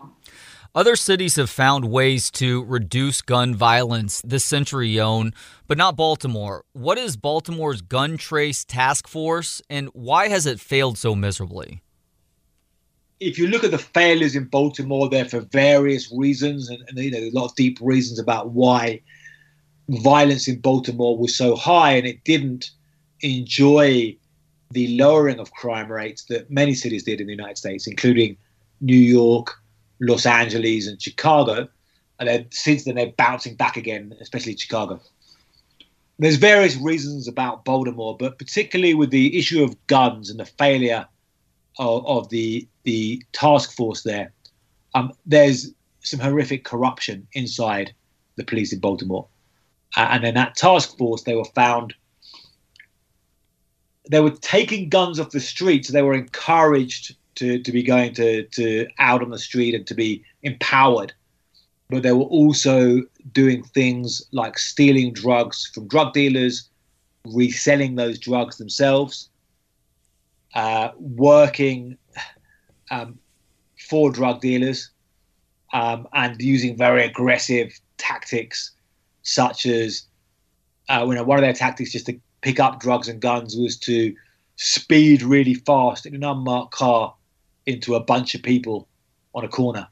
[0.73, 5.33] Other cities have found ways to reduce gun violence this century, Ioan,
[5.67, 6.63] but not Baltimore.
[6.71, 11.81] What is Baltimore's gun trace task force, and why has it failed so miserably?
[13.19, 17.11] If you look at the failures in Baltimore, they're for various reasons, and, and you
[17.11, 19.01] know, a lot of deep reasons about why
[19.89, 22.71] violence in Baltimore was so high, and it didn't
[23.19, 24.15] enjoy
[24.69, 28.37] the lowering of crime rates that many cities did in the United States, including
[28.79, 29.60] New York,
[30.01, 31.67] Los Angeles and Chicago,
[32.19, 34.99] and then since then they're bouncing back again, especially Chicago.
[36.19, 41.07] There's various reasons about Baltimore, but particularly with the issue of guns and the failure
[41.79, 44.33] of, of the the task force there,
[44.95, 47.93] um, there's some horrific corruption inside
[48.35, 49.27] the police in Baltimore,
[49.95, 51.93] uh, and then that task force they were found
[54.09, 55.89] they were taking guns off the streets.
[55.89, 59.95] They were encouraged to, to be going to, to out on the street and to
[59.95, 61.11] be empowered.
[61.89, 63.01] But they were also
[63.33, 66.69] doing things like stealing drugs from drug dealers,
[67.25, 69.29] reselling those drugs themselves,
[70.53, 71.97] uh, working
[72.91, 73.17] um,
[73.89, 74.91] for drug dealers,
[75.73, 78.71] um, and using very aggressive tactics,
[79.23, 80.03] such as
[80.89, 83.77] uh, you know, one of their tactics just to pick up drugs and guns was
[83.77, 84.15] to
[84.57, 87.15] speed really fast in an unmarked car
[87.65, 88.87] into a bunch of people
[89.33, 89.87] on a corner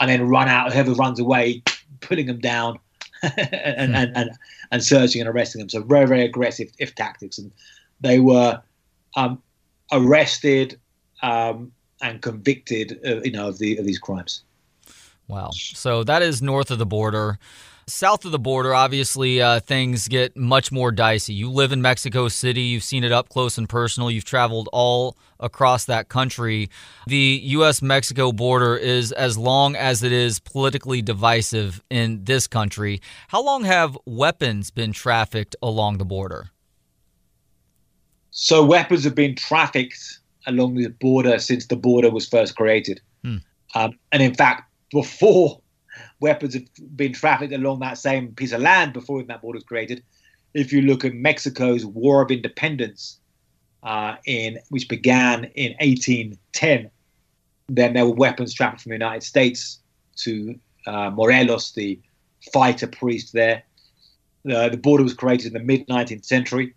[0.00, 1.62] and then run out, whoever runs away,
[2.00, 2.78] putting them down
[3.22, 3.94] and, hmm.
[3.94, 4.30] and, and,
[4.70, 5.68] and searching and arresting them.
[5.68, 7.38] So very, very aggressive if tactics.
[7.38, 7.52] And
[8.00, 8.60] they were
[9.16, 9.42] um,
[9.92, 10.78] arrested
[11.22, 14.42] um, and convicted, uh, you know, of, the, of these crimes.
[15.28, 15.50] Wow.
[15.52, 17.38] So that is north of the border.
[17.86, 21.34] South of the border, obviously, uh, things get much more dicey.
[21.34, 25.16] You live in Mexico City, you've seen it up close and personal, you've traveled all
[25.38, 26.70] across that country.
[27.06, 27.82] The U.S.
[27.82, 33.02] Mexico border is as long as it is politically divisive in this country.
[33.28, 36.50] How long have weapons been trafficked along the border?
[38.30, 43.00] So, weapons have been trafficked along the border since the border was first created.
[43.22, 43.36] Hmm.
[43.74, 45.60] Um, and in fact, before
[46.24, 50.02] weapons have been trafficked along that same piece of land before that border was created.
[50.54, 53.18] If you look at Mexico's War of Independence,
[53.82, 56.90] uh, in which began in 1810,
[57.68, 59.80] then there were weapons trafficked from the United States
[60.16, 62.00] to uh, Morelos, the
[62.54, 63.62] fighter priest there.
[64.44, 66.74] The, the border was created in the mid 19th century.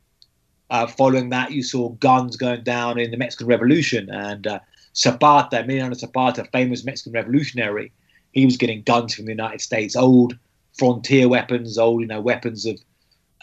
[0.70, 4.60] Uh, following that, you saw guns going down in the Mexican Revolution, and uh,
[4.94, 7.94] Zapata, Emiliano Zapata, famous Mexican revolutionary,
[8.32, 10.38] he was getting guns from the United States, old
[10.78, 12.80] frontier weapons, old you know weapons of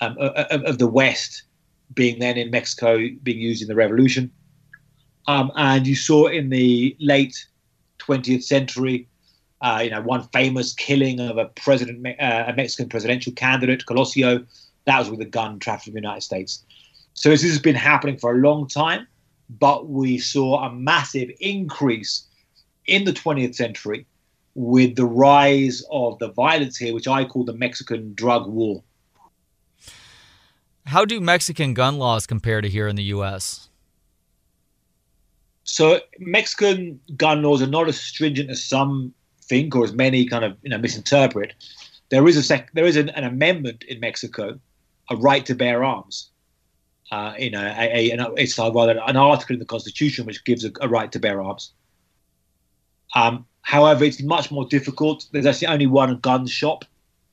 [0.01, 1.45] um, of, of, the West,
[1.95, 4.31] being then in Mexico, being used in the revolution.
[5.27, 7.47] Um, and you saw in the late
[8.01, 9.09] 20th century,
[9.61, 14.45] uh, you know, one famous killing of a president, uh, a Mexican presidential candidate, Colosio.
[14.87, 16.65] That was with a gun trafficked in the United States.
[17.15, 19.07] So this has been happening for a long time,
[19.49, 22.27] but we saw a massive increase
[22.87, 24.07] in the 20th century
[24.55, 28.83] with the rise of the violence here, which I call the Mexican drug war.
[30.87, 33.69] How do Mexican gun laws compare to here in the U.S.?
[35.65, 40.45] So Mexican gun laws are not as stringent as some think, or as many kind
[40.45, 41.55] of you know misinterpret.
[42.11, 44.59] There is a sec- there is an, an amendment in Mexico,
[45.11, 46.31] a right to bear arms.
[47.11, 50.71] Uh, you know, a, a, it's rather an article in the Constitution which gives a,
[50.81, 51.73] a right to bear arms.
[53.15, 55.27] Um, however, it's much more difficult.
[55.33, 56.85] There's actually only one gun shop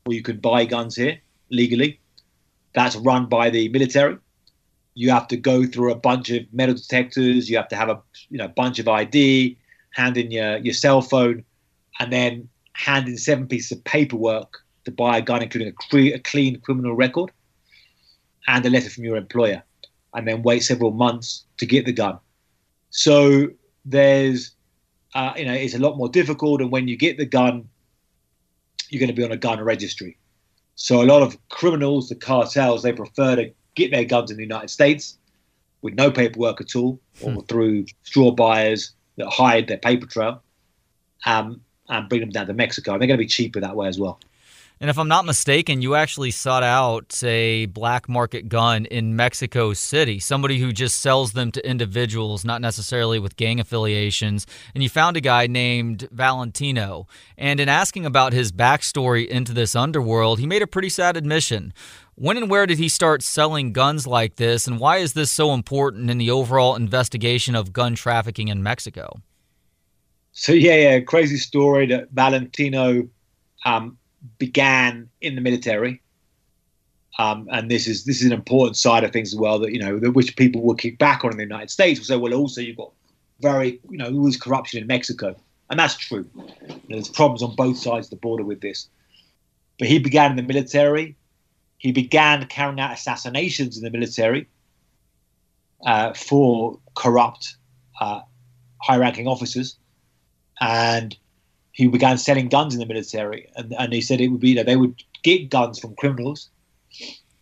[0.05, 1.99] where you can buy guns here legally.
[2.73, 4.17] That's run by the military.
[4.95, 7.49] You have to go through a bunch of metal detectors.
[7.49, 9.57] You have to have a you know bunch of ID,
[9.91, 11.43] hand in your, your cell phone,
[11.99, 16.15] and then hand in seven pieces of paperwork to buy a gun, including a, cre-
[16.15, 17.31] a clean criminal record
[18.47, 19.61] and a letter from your employer,
[20.13, 22.17] and then wait several months to get the gun.
[22.89, 23.49] So
[23.85, 24.51] there's,
[25.13, 26.61] uh, you know, it's a lot more difficult.
[26.61, 27.67] And when you get the gun,
[28.89, 30.17] you're going to be on a gun registry.
[30.75, 34.43] So a lot of criminals, the cartels, they prefer to get their guns in the
[34.43, 35.17] United States
[35.81, 37.39] with no paperwork at all, or hmm.
[37.41, 40.41] through straw buyers that hide their paper trail,
[41.25, 42.93] um, and bring them down to Mexico.
[42.93, 44.19] And they're going to be cheaper that way as well.
[44.81, 49.73] And if I'm not mistaken, you actually sought out a black market gun in Mexico
[49.73, 54.47] City, somebody who just sells them to individuals, not necessarily with gang affiliations.
[54.73, 57.05] And you found a guy named Valentino.
[57.37, 61.73] And in asking about his backstory into this underworld, he made a pretty sad admission.
[62.15, 65.53] When and where did he start selling guns like this, and why is this so
[65.53, 69.21] important in the overall investigation of gun trafficking in Mexico?
[70.31, 73.07] So, yeah, yeah, crazy story that Valentino
[73.63, 73.99] um,
[74.37, 76.01] began in the military.
[77.19, 79.79] Um, and this is this is an important side of things as well that you
[79.79, 81.99] know that which people will kick back on in the United States.
[81.99, 82.91] Will say, well, also you've got
[83.41, 85.35] very you know always corruption in Mexico,
[85.69, 86.25] and that's true.
[86.89, 88.87] There's problems on both sides of the border with this.
[89.77, 91.15] But he began in the military.
[91.79, 94.47] He began carrying out assassinations in the military
[95.85, 97.55] uh, for corrupt
[97.99, 98.21] uh,
[98.81, 99.77] high-ranking officers,
[100.59, 101.17] and
[101.71, 104.65] he began selling guns in the military, and, and he said it would be that
[104.65, 106.49] they would get guns from criminals.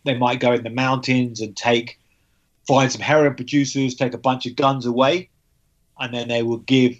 [0.04, 1.98] They might go in the mountains and take,
[2.66, 5.28] find some heroin producers, take a bunch of guns away,
[5.98, 6.94] and then they would give,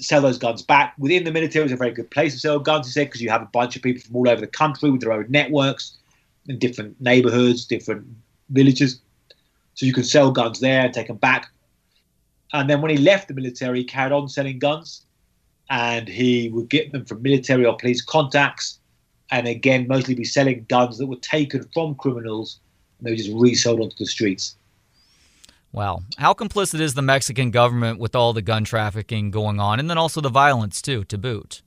[0.00, 0.94] sell those guns back.
[0.98, 2.86] Within the military, it's a very good place to sell guns.
[2.86, 5.02] He said because you have a bunch of people from all over the country with
[5.02, 5.98] their own networks
[6.48, 8.06] in different neighborhoods, different
[8.48, 9.00] villages,
[9.74, 11.50] so you can sell guns there and take them back.
[12.54, 15.06] And then when he left the military, he carried on selling guns
[15.72, 18.78] and he would get them from military or police contacts,
[19.30, 22.60] and again, mostly be selling guns that were taken from criminals
[22.98, 24.54] and they were just resold onto the streets.
[25.72, 26.02] Wow.
[26.18, 29.96] How complicit is the Mexican government with all the gun trafficking going on and then
[29.96, 31.62] also the violence, too, to boot?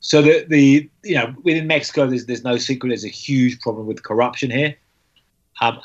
[0.00, 3.86] So the, the you know within Mexico there's there's no secret there's a huge problem
[3.86, 4.76] with corruption here.
[5.60, 5.80] Um,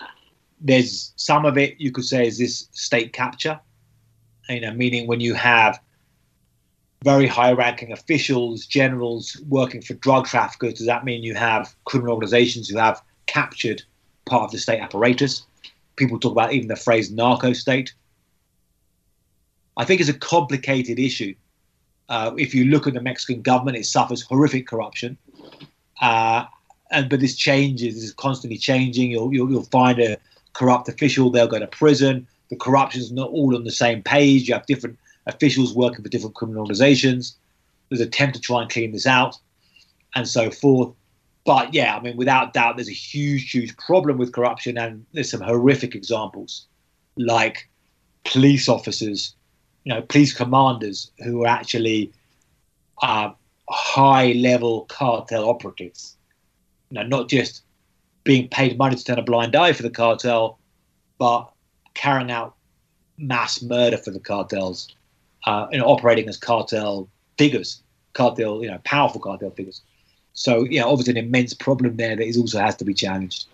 [0.61, 3.59] there's some of it you could say is this state capture,
[4.47, 5.81] you know, meaning when you have
[7.03, 12.13] very high ranking officials, generals working for drug traffickers, does that mean you have criminal
[12.13, 13.83] organizations who have captured
[14.25, 15.45] part of the state apparatus?
[15.97, 17.93] People talk about even the phrase narco state.
[19.75, 21.35] I think it's a complicated issue.
[22.07, 25.17] Uh, if you look at the Mexican government, it suffers horrific corruption.
[26.01, 26.45] Uh,
[26.91, 29.11] and but this changes, this is constantly changing.
[29.11, 30.17] You'll, you'll, you'll find a
[30.53, 32.27] corrupt official, they'll go to prison.
[32.49, 34.47] The corruption is not all on the same page.
[34.47, 34.97] You have different
[35.27, 37.37] officials working for different criminal organizations.
[37.89, 39.37] There's an attempt to try and clean this out
[40.15, 40.93] and so forth.
[41.45, 45.29] But yeah, I mean, without doubt, there's a huge, huge problem with corruption, and there's
[45.31, 46.67] some horrific examples,
[47.17, 47.69] like
[48.23, 49.35] police officers,
[49.83, 52.13] you know, police commanders who are actually
[53.01, 53.31] uh,
[53.69, 56.15] high-level cartel operatives.
[56.89, 57.63] You know, not just
[58.23, 60.59] being paid money to turn a blind eye for the cartel,
[61.17, 61.51] but
[61.93, 62.55] carrying out
[63.17, 64.87] mass murder for the cartels
[65.45, 67.81] uh, you know, operating as cartel figures,
[68.13, 69.81] cartel, you know, powerful cartel figures.
[70.33, 73.47] So yeah, obviously an immense problem there that is also has to be challenged.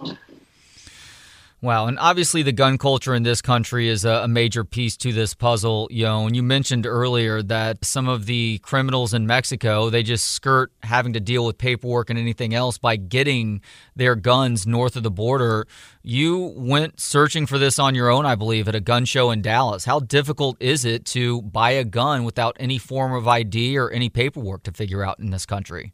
[1.62, 1.88] Wow.
[1.88, 5.90] And obviously, the gun culture in this country is a, major piece to this puzzle,
[5.92, 6.26] Yo.
[6.26, 11.14] And you mentioned earlier that some of the criminals in Mexico, they just skirt having
[11.14, 13.62] to deal with paperwork and anything else by getting
[13.96, 15.68] their guns north of the border.
[16.02, 19.42] You went searching for this on your own, I believe, at a gun show in
[19.42, 19.84] Dallas.
[19.84, 24.10] How difficult is it to buy a gun without any form of ID or any
[24.10, 25.92] paperwork to figure out in this country?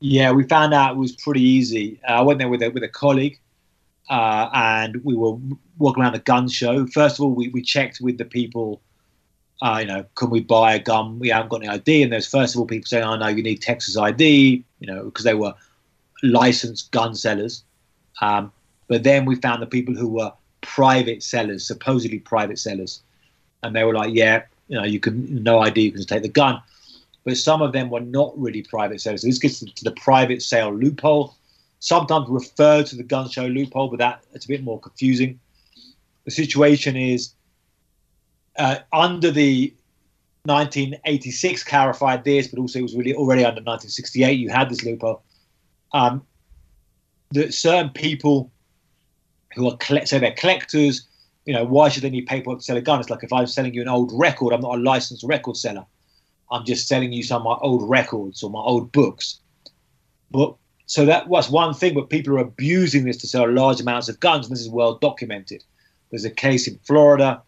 [0.00, 2.00] Yeah, we found out it was pretty easy.
[2.08, 3.38] Uh, I went there with a, with a colleague
[4.10, 5.36] uh, and we were
[5.78, 6.86] walking around the gun show.
[6.86, 8.80] First of all, we, we checked with the people,
[9.60, 11.18] uh, you know, can we buy a gun?
[11.18, 12.02] We haven't got any ID.
[12.02, 15.04] And there's first of all people saying, oh no, you need Texas ID, you know,
[15.04, 15.54] because they were
[16.22, 17.64] licensed gun sellers.
[18.20, 18.52] Um,
[18.88, 23.02] but then we found the people who were private sellers, supposedly private sellers,
[23.62, 26.28] and they were like, yeah, you know, you can no ID, you can take the
[26.28, 26.60] gun.
[27.24, 29.22] But some of them were not really private sellers.
[29.22, 31.34] So this gets to the private sale loophole
[31.82, 35.40] sometimes refer to the gun show loophole, but that it's a bit more confusing.
[36.24, 37.34] The situation is
[38.56, 39.74] uh, under the
[40.44, 44.38] 1986 clarified this, but also it was really already under 1968.
[44.38, 45.24] You had this loophole.
[45.92, 46.24] Um,
[47.32, 48.52] that certain people
[49.56, 51.08] who are so they're collectors.
[51.46, 53.00] You know, why should they need paperwork to sell a gun?
[53.00, 55.84] It's like if I'm selling you an old record, I'm not a licensed record seller.
[56.52, 59.40] I'm just selling you some of my old records or my old books.
[60.30, 60.54] But
[60.92, 64.20] so that was one thing, but people are abusing this to sell large amounts of
[64.20, 65.64] guns, and this is well documented.
[66.10, 67.40] There's a case in Florida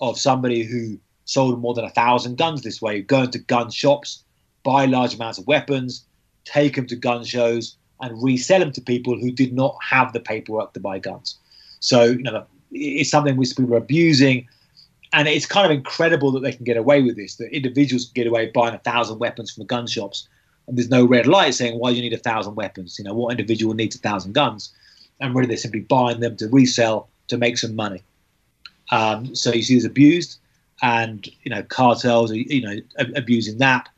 [0.00, 4.24] of somebody who sold more than a thousand guns this way, go into gun shops,
[4.62, 6.06] buy large amounts of weapons,
[6.46, 10.20] take them to gun shows, and resell them to people who did not have the
[10.20, 11.36] paperwork to buy guns.
[11.80, 14.48] So, you know, it's something which people are abusing.
[15.12, 18.14] And it's kind of incredible that they can get away with this, that individuals can
[18.14, 20.26] get away buying a thousand weapons from the gun shops
[20.68, 22.98] there's no red light saying why you need a thousand weapons.
[22.98, 24.72] You know, what individual needs a thousand guns?
[25.20, 28.02] And really, they're simply buying them to resell to make some money.
[28.90, 30.38] Um, so you see, there's abused,
[30.82, 32.80] and you know, cartels are you know
[33.14, 33.88] abusing that,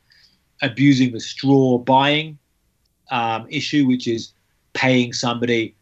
[0.61, 2.37] abusing the straw buying
[3.11, 4.31] um, issue, which is
[4.73, 5.75] paying somebody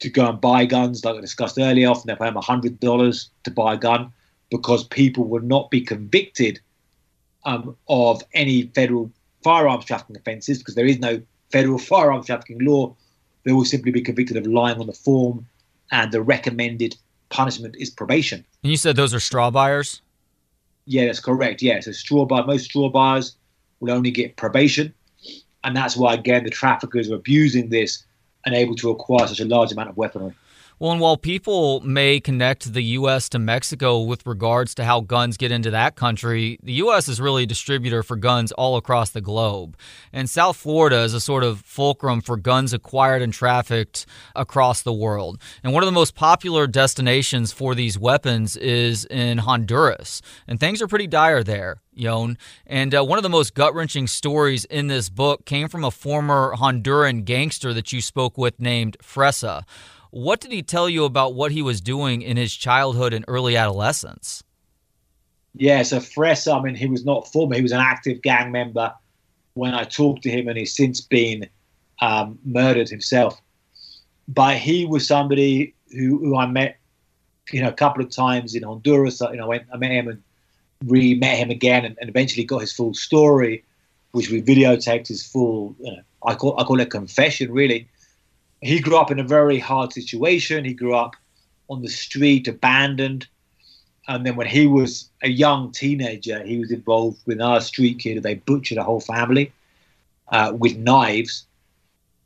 [0.00, 1.88] to go and buy guns, like I discussed earlier.
[1.88, 4.12] Often they pay them hundred dollars to buy a gun
[4.50, 6.60] because people will not be convicted
[7.44, 9.10] um, of any federal
[9.42, 11.20] firearms trafficking offences because there is no
[11.50, 12.94] federal firearms trafficking law.
[13.44, 15.46] They will simply be convicted of lying on the form,
[15.90, 16.96] and the recommended
[17.30, 18.44] punishment is probation.
[18.62, 20.02] And you said those are straw buyers?
[20.84, 21.62] Yeah, that's correct.
[21.62, 23.36] Yeah, so straw buy most straw buyers
[23.80, 24.92] will only get probation,
[25.64, 28.04] and that's why again the traffickers are abusing this
[28.44, 30.34] and able to acquire such a large amount of weaponry.
[30.80, 33.28] Well, and while people may connect the U.S.
[33.28, 37.06] to Mexico with regards to how guns get into that country, the U.S.
[37.06, 39.76] is really a distributor for guns all across the globe.
[40.10, 44.94] And South Florida is a sort of fulcrum for guns acquired and trafficked across the
[44.94, 45.38] world.
[45.62, 50.22] And one of the most popular destinations for these weapons is in Honduras.
[50.48, 51.82] And things are pretty dire there.
[51.94, 52.38] Ioan.
[52.66, 55.90] And uh, one of the most gut wrenching stories in this book came from a
[55.90, 59.64] former Honduran gangster that you spoke with named Fresa.
[60.10, 63.56] What did he tell you about what he was doing in his childhood and early
[63.56, 64.42] adolescence?
[65.54, 68.92] Yeah, so Fresa, I mean, he was not former, he was an active gang member
[69.54, 71.48] when I talked to him, and he's since been
[72.00, 73.40] um, murdered himself.
[74.28, 76.78] But he was somebody who, who I met,
[77.50, 79.20] you know, a couple of times in Honduras.
[79.20, 80.22] You know, I, went, I met him and
[80.86, 83.64] re met him again, and, and, eventually got his full story,
[84.12, 85.74] which we videotaped his full.
[85.80, 87.88] You know, I call I call it confession, really
[88.60, 90.64] he grew up in a very hard situation.
[90.64, 91.16] He grew up
[91.68, 93.26] on the street, abandoned.
[94.08, 98.22] And then when he was a young teenager, he was involved with another street kid.
[98.22, 99.52] They butchered a whole family
[100.28, 101.46] uh, with knives.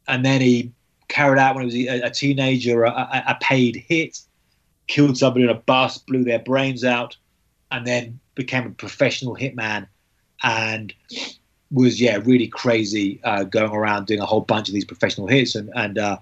[0.09, 0.73] And then he
[1.09, 4.21] carried out, when he was a, a teenager, a, a, paid hit,
[4.87, 7.17] killed somebody on a bus, blew their brains out,
[7.71, 9.87] and then became a professional hitman.
[10.43, 10.93] And
[11.75, 15.55] was yeah really crazy, uh, going around doing a whole bunch of these professional hits
[15.55, 16.19] and and uh,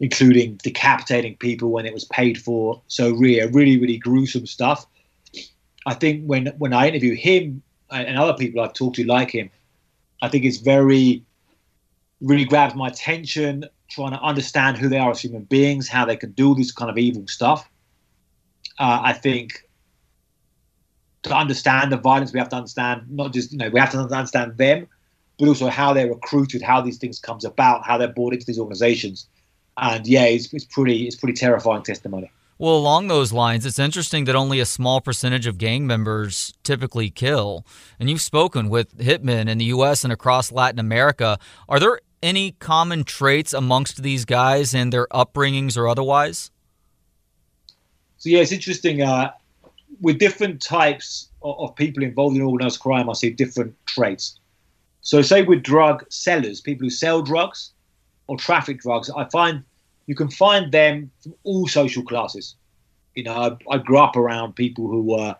[0.00, 2.82] including decapitating people when it was paid for.
[2.88, 4.86] So really, really, really gruesome stuff.
[5.86, 9.50] I think when when I interview him and other people I've talked to like him,
[10.20, 11.22] I think it's very
[12.20, 16.16] really grabs my attention trying to understand who they are as human beings, how they
[16.16, 17.68] can do this kind of evil stuff.
[18.78, 19.63] Uh, I think
[21.24, 23.98] to understand the violence, we have to understand not just you know we have to
[23.98, 24.86] understand them,
[25.38, 28.58] but also how they're recruited, how these things comes about, how they're brought into these
[28.58, 29.26] organizations,
[29.76, 32.30] and yeah, it's, it's pretty it's pretty terrifying testimony.
[32.56, 37.10] Well, along those lines, it's interesting that only a small percentage of gang members typically
[37.10, 37.66] kill.
[37.98, 40.04] And you've spoken with hitmen in the U.S.
[40.04, 41.36] and across Latin America.
[41.68, 46.52] Are there any common traits amongst these guys and their upbringings or otherwise?
[48.18, 49.02] So yeah, it's interesting.
[49.02, 49.32] Uh,
[50.00, 54.38] with different types of, of people involved in organized crime, I see different traits.
[55.02, 57.72] So, say with drug sellers, people who sell drugs
[58.26, 59.62] or traffic drugs, I find
[60.06, 62.56] you can find them from all social classes.
[63.14, 65.36] You know, I, I grew up around people who were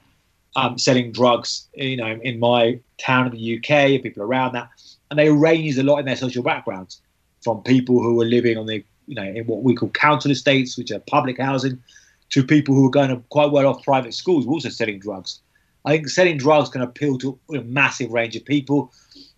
[0.56, 4.68] um, selling drugs, you know, in my town in the UK, people around that,
[5.10, 7.00] and they ranged a lot in their social backgrounds,
[7.42, 10.78] from people who were living on the, you know, in what we call council estates,
[10.78, 11.82] which are public housing,
[12.30, 14.98] to people who are going to quite well off private schools, who are also selling
[14.98, 15.40] drugs.
[15.84, 18.92] I think selling drugs can appeal to a massive range of people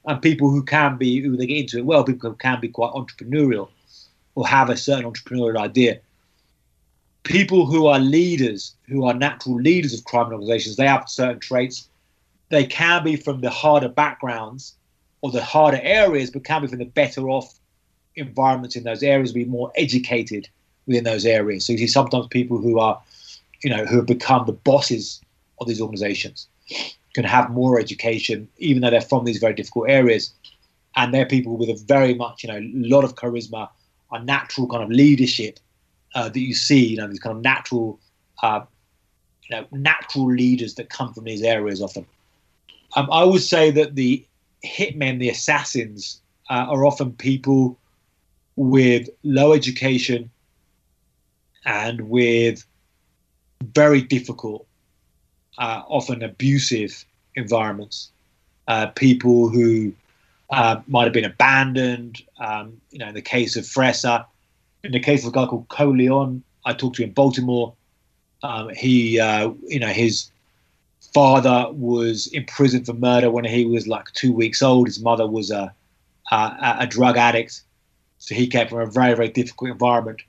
[0.04, 2.68] and people who can be, who they get into it well, people who can be
[2.68, 3.68] quite entrepreneurial
[4.34, 5.98] or have a certain entrepreneurial idea.
[7.24, 11.88] People who are leaders, who are natural leaders of crime organizations, they have certain traits.
[12.50, 14.76] They can be from the harder backgrounds
[15.22, 17.58] or the harder areas, but can be from the better off
[18.14, 20.48] environments in those areas, be more educated
[20.86, 21.66] within those areas.
[21.66, 23.00] So you see sometimes people who are,
[23.62, 25.20] you know, who have become the bosses
[25.60, 26.48] of these organizations
[27.14, 30.32] can have more education, even though they're from these very difficult areas.
[30.96, 33.68] And they're people with a very much, you know, a lot of charisma,
[34.12, 35.58] a natural kind of leadership
[36.14, 37.98] uh, that you see, you know, these kind of natural,
[38.42, 38.60] uh,
[39.48, 42.06] you know, natural leaders that come from these areas often.
[42.96, 44.24] Um, I would say that the
[44.64, 47.78] hitmen, the assassins, uh, are often people
[48.56, 50.30] with low education,
[51.66, 52.64] and with
[53.74, 54.66] very difficult,
[55.58, 57.04] uh, often abusive
[57.34, 58.10] environments.
[58.68, 59.92] Uh, people who
[60.50, 62.22] uh, might have been abandoned.
[62.38, 64.24] Um, you know, in the case of Fresa,
[64.84, 67.74] in the case of a guy called Coleon, I talked to him in Baltimore.
[68.42, 70.30] Um, he, uh, you know, his
[71.12, 74.86] father was imprisoned for murder when he was like two weeks old.
[74.86, 75.72] His mother was a,
[76.30, 77.62] a, a drug addict,
[78.18, 80.22] so he came from a very, very difficult environment.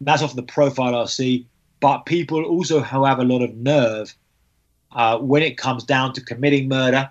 [0.00, 1.46] That's often the profile I see.
[1.80, 4.14] But people also who have a lot of nerve
[4.92, 7.10] uh, when it comes down to committing murder.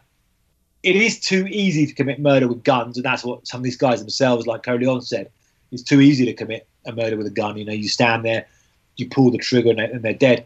[0.83, 3.77] It is too easy to commit murder with guns, and that's what some of these
[3.77, 5.31] guys themselves, like Coleon said,
[5.71, 7.57] it's too easy to commit a murder with a gun.
[7.57, 8.45] You know, you stand there,
[8.97, 10.45] you pull the trigger, and they're dead.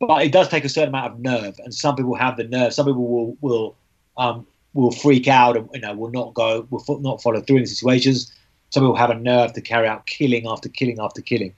[0.00, 2.74] But it does take a certain amount of nerve, and some people have the nerve.
[2.74, 3.76] Some people will will
[4.16, 7.66] um, will freak out and you know will not go, will not follow through in
[7.66, 8.32] situations.
[8.70, 11.54] Some people have a nerve to carry out killing after killing after killing.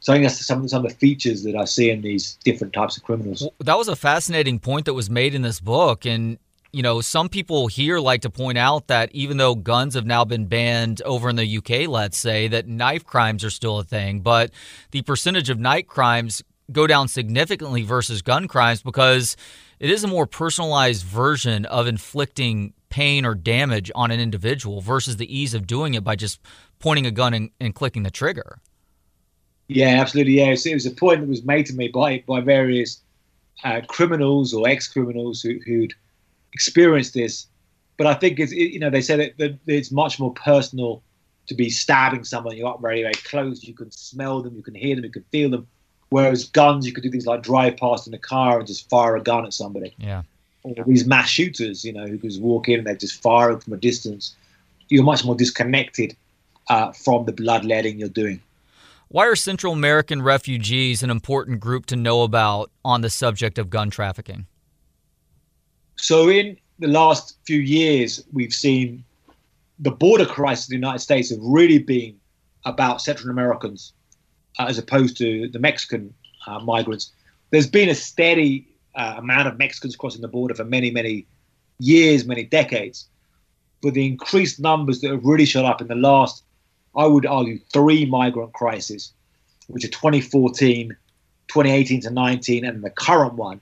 [0.00, 2.72] So I think that's some, some of the features that I see in these different
[2.72, 3.46] types of criminals.
[3.60, 6.04] That was a fascinating point that was made in this book.
[6.04, 6.38] And,
[6.72, 10.24] you know, some people here like to point out that even though guns have now
[10.24, 14.20] been banned over in the UK, let's say, that knife crimes are still a thing,
[14.20, 14.50] but
[14.90, 16.42] the percentage of knife crimes
[16.72, 19.36] go down significantly versus gun crimes because
[19.78, 25.16] it is a more personalized version of inflicting pain or damage on an individual versus
[25.16, 26.40] the ease of doing it by just
[26.78, 28.58] pointing a gun and, and clicking the trigger.
[29.72, 30.32] Yeah, absolutely.
[30.32, 33.00] Yeah, it was a point that was made to me by by various
[33.62, 35.94] uh, criminals or ex-criminals who, who'd
[36.52, 37.46] experienced this.
[37.96, 41.02] But I think it's you know they said that, that it's much more personal
[41.46, 42.56] to be stabbing someone.
[42.56, 43.62] You're up very very close.
[43.62, 45.68] You can smell them, you can hear them, you can feel them.
[46.08, 49.14] Whereas guns, you could do things like drive past in a car and just fire
[49.14, 49.94] a gun at somebody.
[49.98, 50.22] Yeah.
[50.64, 53.72] Or these mass shooters, you know, who just walk in and they just fire from
[53.74, 54.34] a distance.
[54.88, 56.16] You're much more disconnected
[56.68, 58.42] uh, from the bloodletting you're doing.
[59.12, 63.68] Why are Central American refugees an important group to know about on the subject of
[63.68, 64.46] gun trafficking?
[65.96, 69.02] So, in the last few years, we've seen
[69.80, 72.20] the border crisis in the United States have really been
[72.64, 73.94] about Central Americans
[74.60, 76.14] uh, as opposed to the Mexican
[76.46, 77.10] uh, migrants.
[77.50, 81.26] There's been a steady uh, amount of Mexicans crossing the border for many, many
[81.80, 83.08] years, many decades.
[83.82, 86.44] But the increased numbers that have really shot up in the last
[86.96, 89.12] I would argue, three migrant crises,
[89.68, 90.96] which are 2014,
[91.48, 93.60] 2018 to 19, and the current one,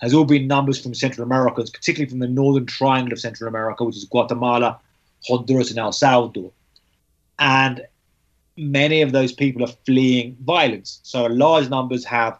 [0.00, 3.84] has all been numbers from Central Americans, particularly from the northern triangle of Central America,
[3.84, 4.78] which is Guatemala,
[5.26, 6.52] Honduras, and El Salvador.
[7.38, 7.86] And
[8.56, 11.00] many of those people are fleeing violence.
[11.02, 12.38] So large numbers have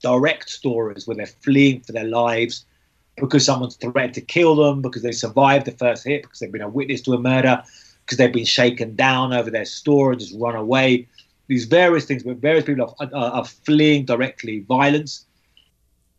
[0.00, 2.64] direct stories where they're fleeing for their lives
[3.16, 6.62] because someone's threatened to kill them, because they survived the first hit, because they've been
[6.62, 7.64] a witness to a murder,
[8.08, 11.06] because they've been shaken down over their store and just run away.
[11.46, 15.26] These various things, but various people are, are, are fleeing directly violence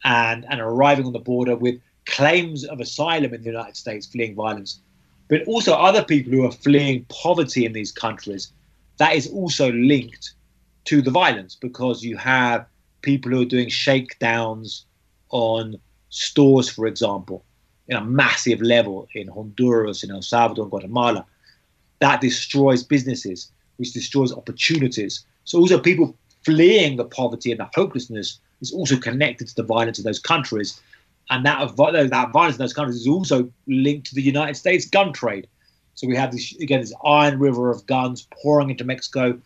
[0.04, 4.36] and, and arriving on the border with claims of asylum in the United States, fleeing
[4.36, 4.82] violence,
[5.30, 8.52] but also other people who are fleeing poverty in these countries.
[8.98, 10.34] That is also linked
[10.86, 12.68] to the violence because you have
[13.02, 14.86] people who are doing shakedowns
[15.32, 15.76] on
[16.10, 17.44] stores, for example,
[17.88, 21.26] in a massive level in Honduras, in El Salvador, and Guatemala
[22.00, 25.26] that destroys businesses, which destroys opportunities.
[25.43, 30.00] So also people fleeing the poverty and the hopelessness is also connected to the violence
[30.00, 30.80] of those countries.
[31.30, 35.14] And that, that violence in those countries is also linked to the United States gun
[35.14, 35.47] trade.
[35.95, 39.38] So we have this again this iron river of guns pouring into Mexico,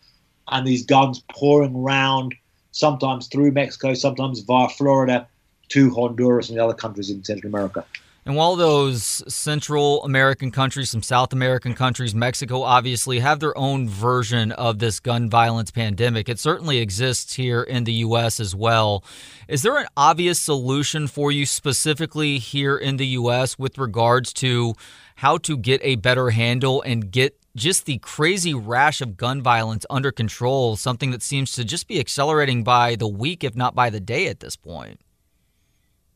[0.48, 2.32] and these guns pouring around,
[2.70, 5.26] sometimes through Mexico, sometimes via Florida
[5.70, 7.84] to Honduras and the other countries in Central America.
[8.26, 13.86] And while those Central American countries, some South American countries, Mexico obviously have their own
[13.86, 18.40] version of this gun violence pandemic, it certainly exists here in the U.S.
[18.40, 19.04] as well.
[19.46, 23.58] Is there an obvious solution for you specifically here in the U.S.
[23.58, 24.74] with regards to
[25.16, 29.84] how to get a better handle and get just the crazy rash of gun violence
[29.90, 33.90] under control, something that seems to just be accelerating by the week, if not by
[33.90, 34.98] the day at this point?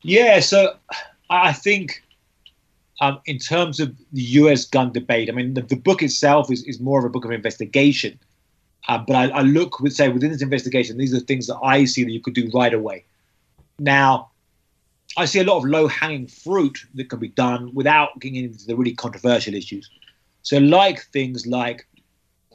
[0.01, 0.77] Yeah, so
[1.31, 2.03] I think
[3.01, 4.65] um, in terms of the U.S.
[4.65, 7.31] gun debate, I mean, the, the book itself is, is more of a book of
[7.31, 8.19] investigation.
[8.89, 11.85] Uh, but I, I look, would say, within this investigation, these are things that I
[11.85, 13.05] see that you could do right away.
[13.79, 14.31] Now,
[15.17, 18.77] I see a lot of low-hanging fruit that can be done without getting into the
[18.77, 19.91] really controversial issues.
[20.43, 21.87] So, like things like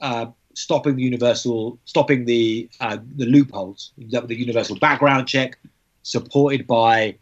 [0.02, 5.58] uh, stopping the universal, stopping the uh, the loopholes, the universal background check,
[6.04, 7.16] supported by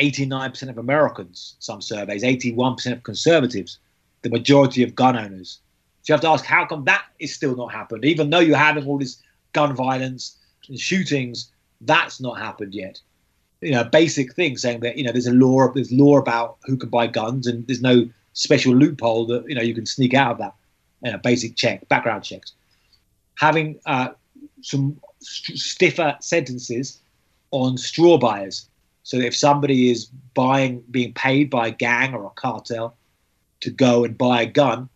[0.00, 3.78] 89% of Americans, some surveys, 81% of conservatives,
[4.22, 5.58] the majority of gun owners.
[6.02, 8.04] So you have to ask, how come that is still not happened?
[8.04, 9.22] Even though you're having all this
[9.52, 10.36] gun violence
[10.68, 11.50] and shootings,
[11.82, 13.00] that's not happened yet.
[13.60, 16.78] You know, basic thing saying that you know there's a law, there's law about who
[16.78, 20.32] can buy guns, and there's no special loophole that you know you can sneak out
[20.32, 20.54] of that.
[21.04, 22.52] You know, basic check, background checks.
[23.34, 24.10] Having uh,
[24.62, 27.00] some st- stiffer sentences
[27.50, 28.66] on straw buyers
[29.02, 32.96] so if somebody is buying, being paid by a gang or a cartel
[33.60, 34.88] to go and buy a gun,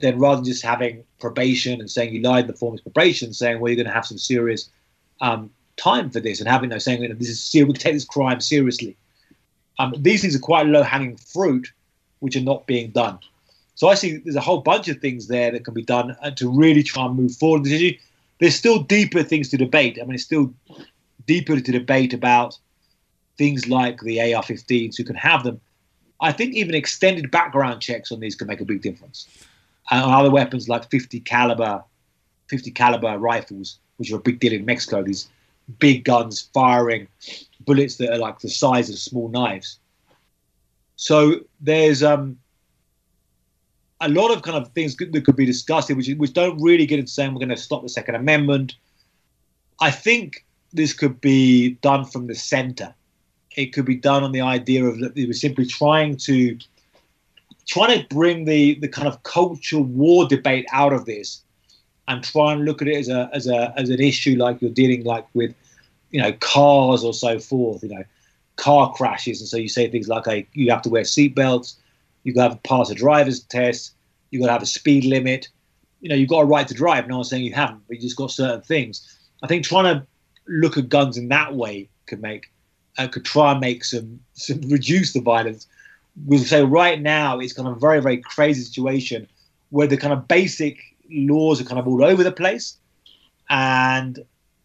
[0.00, 3.32] then rather than just having probation and saying you lied in the form of probation,
[3.32, 4.68] saying well you're going to have some serious
[5.20, 8.40] um, time for this, and having those saying this is serious, we take this crime
[8.40, 8.96] seriously.
[9.78, 11.72] Um, these things are quite low hanging fruit,
[12.18, 13.18] which are not being done.
[13.74, 16.30] So I see there's a whole bunch of things there that can be done uh,
[16.32, 17.96] to really try and move forward this issue.
[18.38, 19.98] There's still deeper things to debate.
[20.00, 20.52] I mean, it's still
[21.26, 22.58] deeper to debate about
[23.38, 25.60] things like the AR-15s who can have them.
[26.20, 29.26] I think even extended background checks on these can make a big difference.
[29.90, 31.82] And on other weapons like 50 caliber,
[32.48, 35.28] 50 caliber rifles, which are a big deal in Mexico, these
[35.78, 37.08] big guns firing
[37.60, 39.78] bullets that are like the size of small knives.
[40.96, 42.38] So there's um,
[44.00, 46.86] a lot of kind of things that could be discussed here, which, which don't really
[46.86, 48.74] get into saying we're going to stop the Second Amendment.
[49.80, 52.94] I think this could be done from the center
[53.56, 56.58] it could be done on the idea of that they were simply trying to
[57.66, 61.42] trying to bring the the kind of culture war debate out of this
[62.08, 64.70] and try and look at it as a as a as an issue like you're
[64.70, 65.54] dealing like with
[66.10, 68.04] you know cars or so forth you know
[68.56, 69.40] car crashes.
[69.40, 71.76] And so you say things like hey, you have to wear seatbelts
[72.24, 73.94] you got to pass a driver's test
[74.30, 75.48] you've got to have a speed limit.
[76.00, 77.06] You know you've got a right to drive.
[77.06, 79.18] No one's saying you haven't but you just got certain things.
[79.42, 80.06] I think trying to
[80.46, 82.51] look at guns in that way could make
[82.98, 85.66] uh, could try and make some, some reduce the violence.
[86.26, 89.26] We'll say right now it's kind of a very very crazy situation
[89.70, 90.78] where the kind of basic
[91.10, 92.76] laws are kind of all over the place,
[93.48, 94.18] and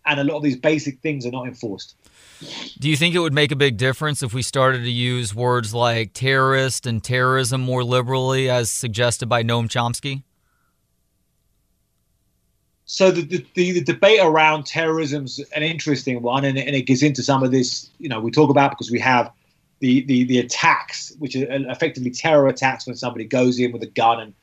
[0.06, 1.96] and a lot of these basic things are not enforced.
[2.80, 5.74] Do you think it would make a big difference if we started to use words
[5.74, 10.24] like terrorist and terrorism more liberally, as suggested by Noam Chomsky?
[12.90, 17.22] So the, the, the, debate around terrorism's an interesting one, and, and, it gets into
[17.22, 17.90] some of this.
[18.00, 19.30] You know, we talk about because we have
[19.80, 23.88] the, the, the attacks, which are effectively terror attacks when somebody goes in with a
[23.88, 24.34] gun and,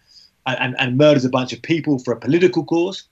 [0.47, 3.05] and, and murders a bunch of people for a political cause.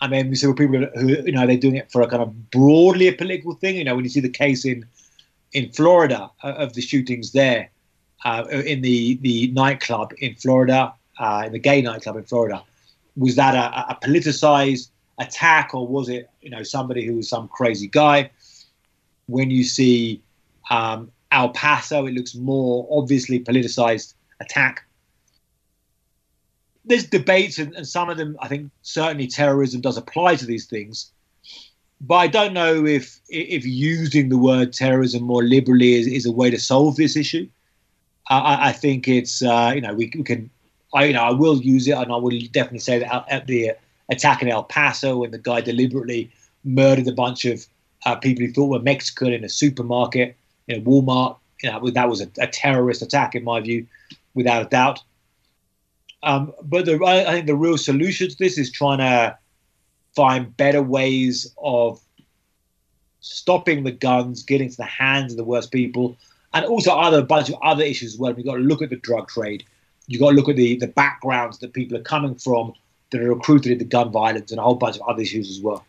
[0.00, 2.50] And then we see people who, you know, they're doing it for a kind of
[2.52, 3.74] broadly a political thing.
[3.74, 4.86] You know, when you see the case in
[5.52, 7.70] in Florida uh, of the shootings there,
[8.24, 12.62] uh, in the the nightclub in Florida, uh, in the gay nightclub in Florida
[13.16, 14.88] was that a, a politicized
[15.18, 18.30] attack or was it you know somebody who was some crazy guy?
[19.26, 20.22] When you see
[20.70, 24.84] um, El Paso, it looks more obviously politicized attack.
[26.84, 30.66] There's debates, and, and, some of them, I think, certainly terrorism does apply to these
[30.66, 31.10] things.
[32.00, 36.32] But I don't know if if using the word terrorism more liberally is, is a
[36.32, 37.48] way to solve this issue.
[38.28, 40.50] I, I think it's uh, you know we, we can
[40.94, 43.72] I, you know, I will use it, and I will definitely say that at the
[44.10, 46.30] attack in El Paso, when the guy deliberately
[46.64, 47.66] murdered a bunch of
[48.06, 50.36] uh, people he thought were Mexican in a supermarket,
[50.68, 53.86] in a Walmart, you know, that was a, a terrorist attack in my view,
[54.34, 55.00] without a doubt.
[56.22, 59.36] Um, but the, I, think the real solution to this is trying to
[60.14, 62.00] find better ways of
[63.20, 66.16] stopping the guns getting to the hands of the worst people,
[66.52, 68.32] and also other a bunch of other issues as well.
[68.32, 69.64] We've got to look at the drug trade.
[70.06, 72.74] You've got to look at the, the backgrounds that people are coming from
[73.10, 75.84] that are recruited into gun violence and a whole bunch of other issues as well.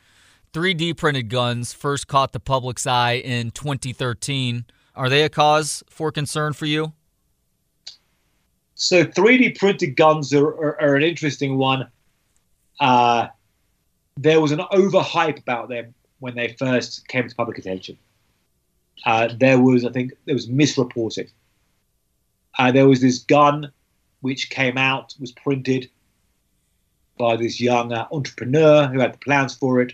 [0.53, 4.65] 3D printed guns first caught the public's eye in 2013.
[4.95, 6.93] Are they a cause for concern for you?
[8.75, 11.89] So 3D printed guns are, are, are an interesting one.
[12.79, 13.27] Uh,
[14.17, 17.97] there was an overhype about them when they first came to public attention.
[19.05, 21.31] Uh, there was, I think, there was misreported.
[22.57, 23.71] Uh, there was this gun
[24.25, 25.87] which came out, was printed
[27.19, 29.93] by this young uh, entrepreneur who had the plans for it.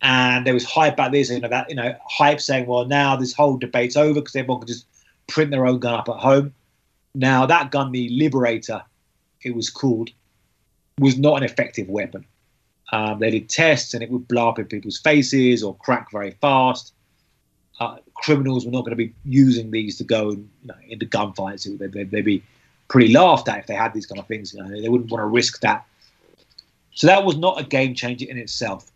[0.00, 3.16] And there was hype about this, you know, that you know, hype saying, well, now
[3.16, 4.86] this whole debate's over because everyone can just
[5.26, 6.54] print their own gun up at home.
[7.14, 8.82] Now that gun, the Liberator,
[9.42, 10.08] it was called,
[10.98, 12.24] was not an effective weapon.
[12.92, 16.30] Um, they did tests and it would blow up in people's faces or crack very
[16.30, 16.94] fast.
[17.78, 21.64] Uh, criminals were not going to be using these to go you know, into gunfights.
[21.78, 22.42] They'd, they'd, they'd, be
[22.90, 24.52] pretty laughed at if they had these kind of things.
[24.52, 25.86] You know, they wouldn't want to risk that.
[26.92, 28.90] So that was not a game changer in itself.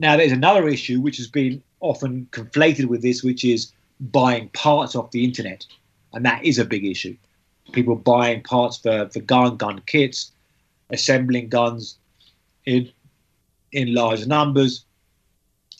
[0.00, 4.96] Now, there's another issue which has been often conflated with this, which is buying parts
[4.96, 5.64] off the internet.
[6.12, 7.16] And that is a big issue.
[7.72, 10.32] People buying parts for, for gun, gun kits,
[10.90, 11.96] assembling guns
[12.66, 12.90] in
[13.72, 14.84] in large numbers.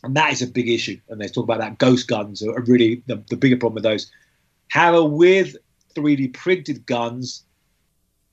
[0.05, 1.01] And that is a big issue.
[1.09, 4.09] And they talk about that ghost guns are really the, the bigger problem with those.
[4.69, 5.57] However, with
[5.95, 7.45] 3D printed guns,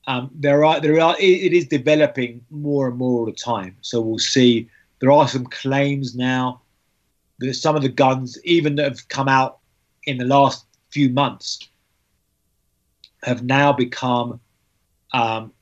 [0.06, 3.76] um, there are there are it is developing more and more all the time.
[3.82, 4.68] So we'll see.
[5.00, 6.62] There are some claims now
[7.38, 9.58] that some of the guns, even that have come out
[10.04, 11.68] in the last few months,
[13.22, 14.40] have now become
[15.12, 15.52] um,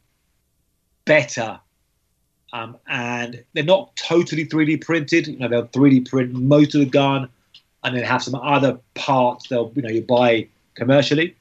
[1.04, 1.58] better.
[2.52, 5.26] Um, and they're not totally 3D printed.
[5.26, 7.28] You know, they'll 3D print most of the gun,
[7.86, 11.34] and then have some other parts they'll you know you buy commercially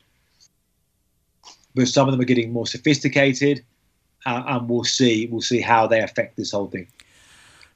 [1.75, 3.63] but some of them are getting more sophisticated,
[4.25, 6.87] uh, and we'll see we'll see how they affect this whole thing.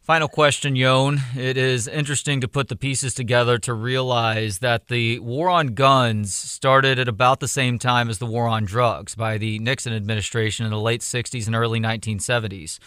[0.10, 1.20] Final question, Ioan.
[1.38, 6.34] It is interesting to put the pieces together to realize that the war on guns
[6.34, 10.66] started at about the same time as the war on drugs by the Nixon administration
[10.66, 12.80] in the late 60s and early 1970s.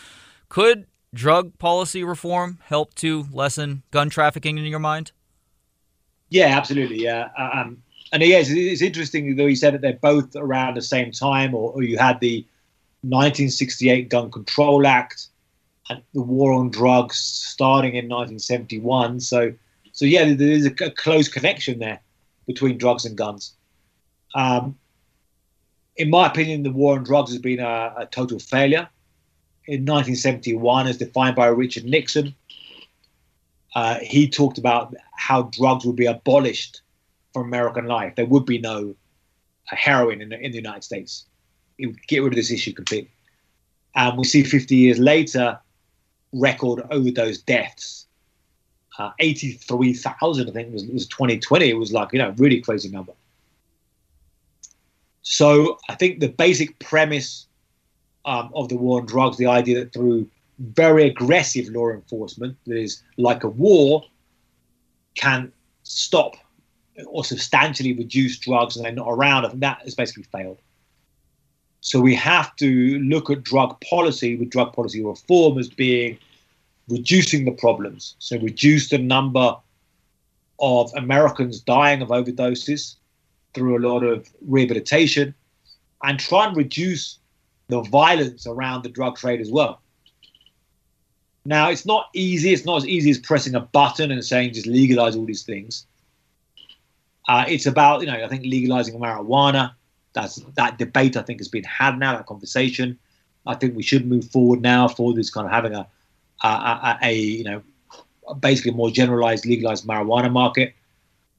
[0.48, 5.12] Could drug policy reform help to lessen gun trafficking in your mind?
[6.28, 7.04] Yeah, absolutely.
[7.04, 7.28] Yeah.
[7.38, 7.82] Uh, um,
[8.12, 11.72] and yes, it's interesting though you said that they're both around the same time, or,
[11.72, 12.46] or you had the
[13.02, 15.28] 1968 Gun Control Act
[15.88, 19.20] and the war on drugs starting in 1971.
[19.20, 19.52] So,
[19.92, 22.00] so yeah, there is a, a close connection there
[22.46, 23.54] between drugs and guns.
[24.34, 24.78] Um,
[25.96, 28.88] in my opinion, the war on drugs has been a, a total failure.
[29.66, 32.34] In 1971, as defined by Richard Nixon,
[33.74, 36.82] uh, he talked about how drugs would be abolished
[37.32, 38.14] from American life.
[38.16, 38.94] There would be no
[39.64, 41.24] heroin in the, in the United States.
[41.78, 43.10] It would get rid of this issue completely.
[43.94, 45.58] And we see 50 years later,
[46.32, 48.06] record overdose deaths.
[48.98, 51.68] Uh, 83,000, I think, was, was 2020.
[51.68, 53.12] It was like, you know, really crazy number.
[55.22, 57.46] So I think the basic premise
[58.24, 60.28] um, of the war on drugs, the idea that through
[60.58, 64.04] very aggressive law enforcement, that is like a war,
[65.14, 65.52] can
[65.82, 66.36] stop
[67.06, 70.58] or substantially reduce drugs and they're not around, I think that has basically failed.
[71.80, 76.18] So we have to look at drug policy with drug policy reform as being
[76.88, 78.14] reducing the problems.
[78.18, 79.56] So reduce the number
[80.60, 82.96] of Americans dying of overdoses
[83.54, 85.34] through a lot of rehabilitation
[86.04, 87.18] and try and reduce
[87.68, 89.80] the violence around the drug trade as well.
[91.44, 92.52] Now, it's not easy.
[92.52, 95.86] It's not as easy as pressing a button and saying just legalize all these things.
[97.32, 99.72] Uh, it's about, you know, I think legalizing marijuana.
[100.12, 101.16] That's that debate.
[101.16, 102.14] I think has been had now.
[102.14, 102.98] That conversation.
[103.46, 105.88] I think we should move forward now for this kind of having a,
[106.44, 107.62] a, a, a you know,
[108.38, 110.74] basically more generalized legalized marijuana market.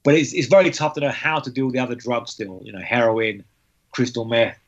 [0.02, 2.60] But it's it's very tough to know how to deal with the other drugs still.
[2.64, 3.44] You know, heroin,
[3.92, 4.58] crystal meth,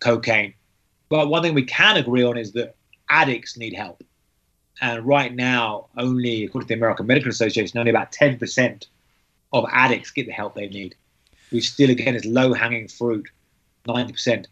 [0.00, 0.52] cocaine.
[1.08, 2.74] But one thing we can agree on is that
[3.08, 4.04] addicts need help.
[4.82, 8.86] And right now, only according to the American Medical Association, only about 10%
[9.52, 10.94] of addicts get the help they need,
[11.50, 13.28] which still again is low hanging fruit,
[13.86, 14.48] ninety percent.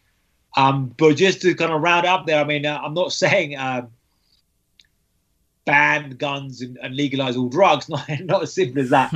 [0.57, 3.57] Um, but just to kind of round up there, I mean, uh, I'm not saying
[3.57, 3.89] um,
[5.65, 7.89] ban guns and, and, legalize all drugs.
[7.89, 9.15] Not not as simple as that.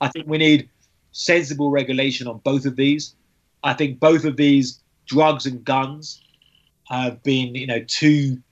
[0.00, 0.68] I think we need
[1.12, 3.14] sensible regulation on both of these.
[3.62, 6.20] I think both of these drugs and guns
[6.88, 8.42] have been, you know, two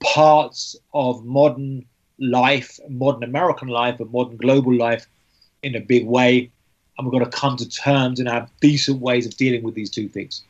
[0.00, 1.84] parts of modern
[2.18, 5.06] life, modern American life, and modern global life
[5.62, 6.50] in a big way.
[6.96, 9.90] And we've got to come to terms and have decent ways of dealing with these
[9.90, 10.42] two things.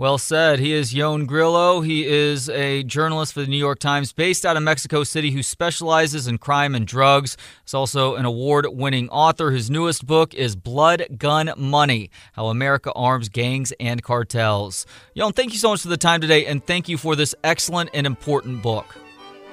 [0.00, 0.60] Well said.
[0.60, 1.82] He is Ioan Grillo.
[1.82, 5.42] He is a journalist for the New York Times based out of Mexico City who
[5.42, 7.36] specializes in crime and drugs.
[7.64, 9.50] He's also an award winning author.
[9.50, 14.86] His newest book is Blood, Gun, Money How America Arms Gangs and Cartels.
[15.12, 17.90] Yon, thank you so much for the time today and thank you for this excellent
[17.92, 18.86] and important book.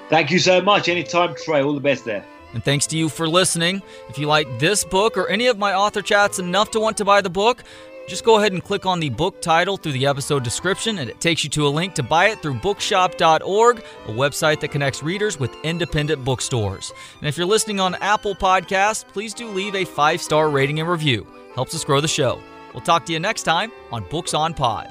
[0.09, 0.87] Thank you so much.
[0.87, 1.61] Anytime, Trey.
[1.61, 2.23] All the best there.
[2.57, 3.83] And thanks to you for listening.
[4.09, 7.05] If you like this book or any of my author chats enough to want to
[7.05, 7.63] buy the book,
[8.07, 11.21] just go ahead and click on the book title through the episode description, and it
[11.21, 15.39] takes you to a link to buy it through bookshop.org, a website that connects readers
[15.39, 16.91] with independent bookstores.
[17.19, 20.89] And if you're listening on Apple Podcasts, please do leave a five star rating and
[20.89, 21.27] review.
[21.53, 22.41] Helps us grow the show.
[22.73, 24.87] We'll talk to you next time on Books on Pod.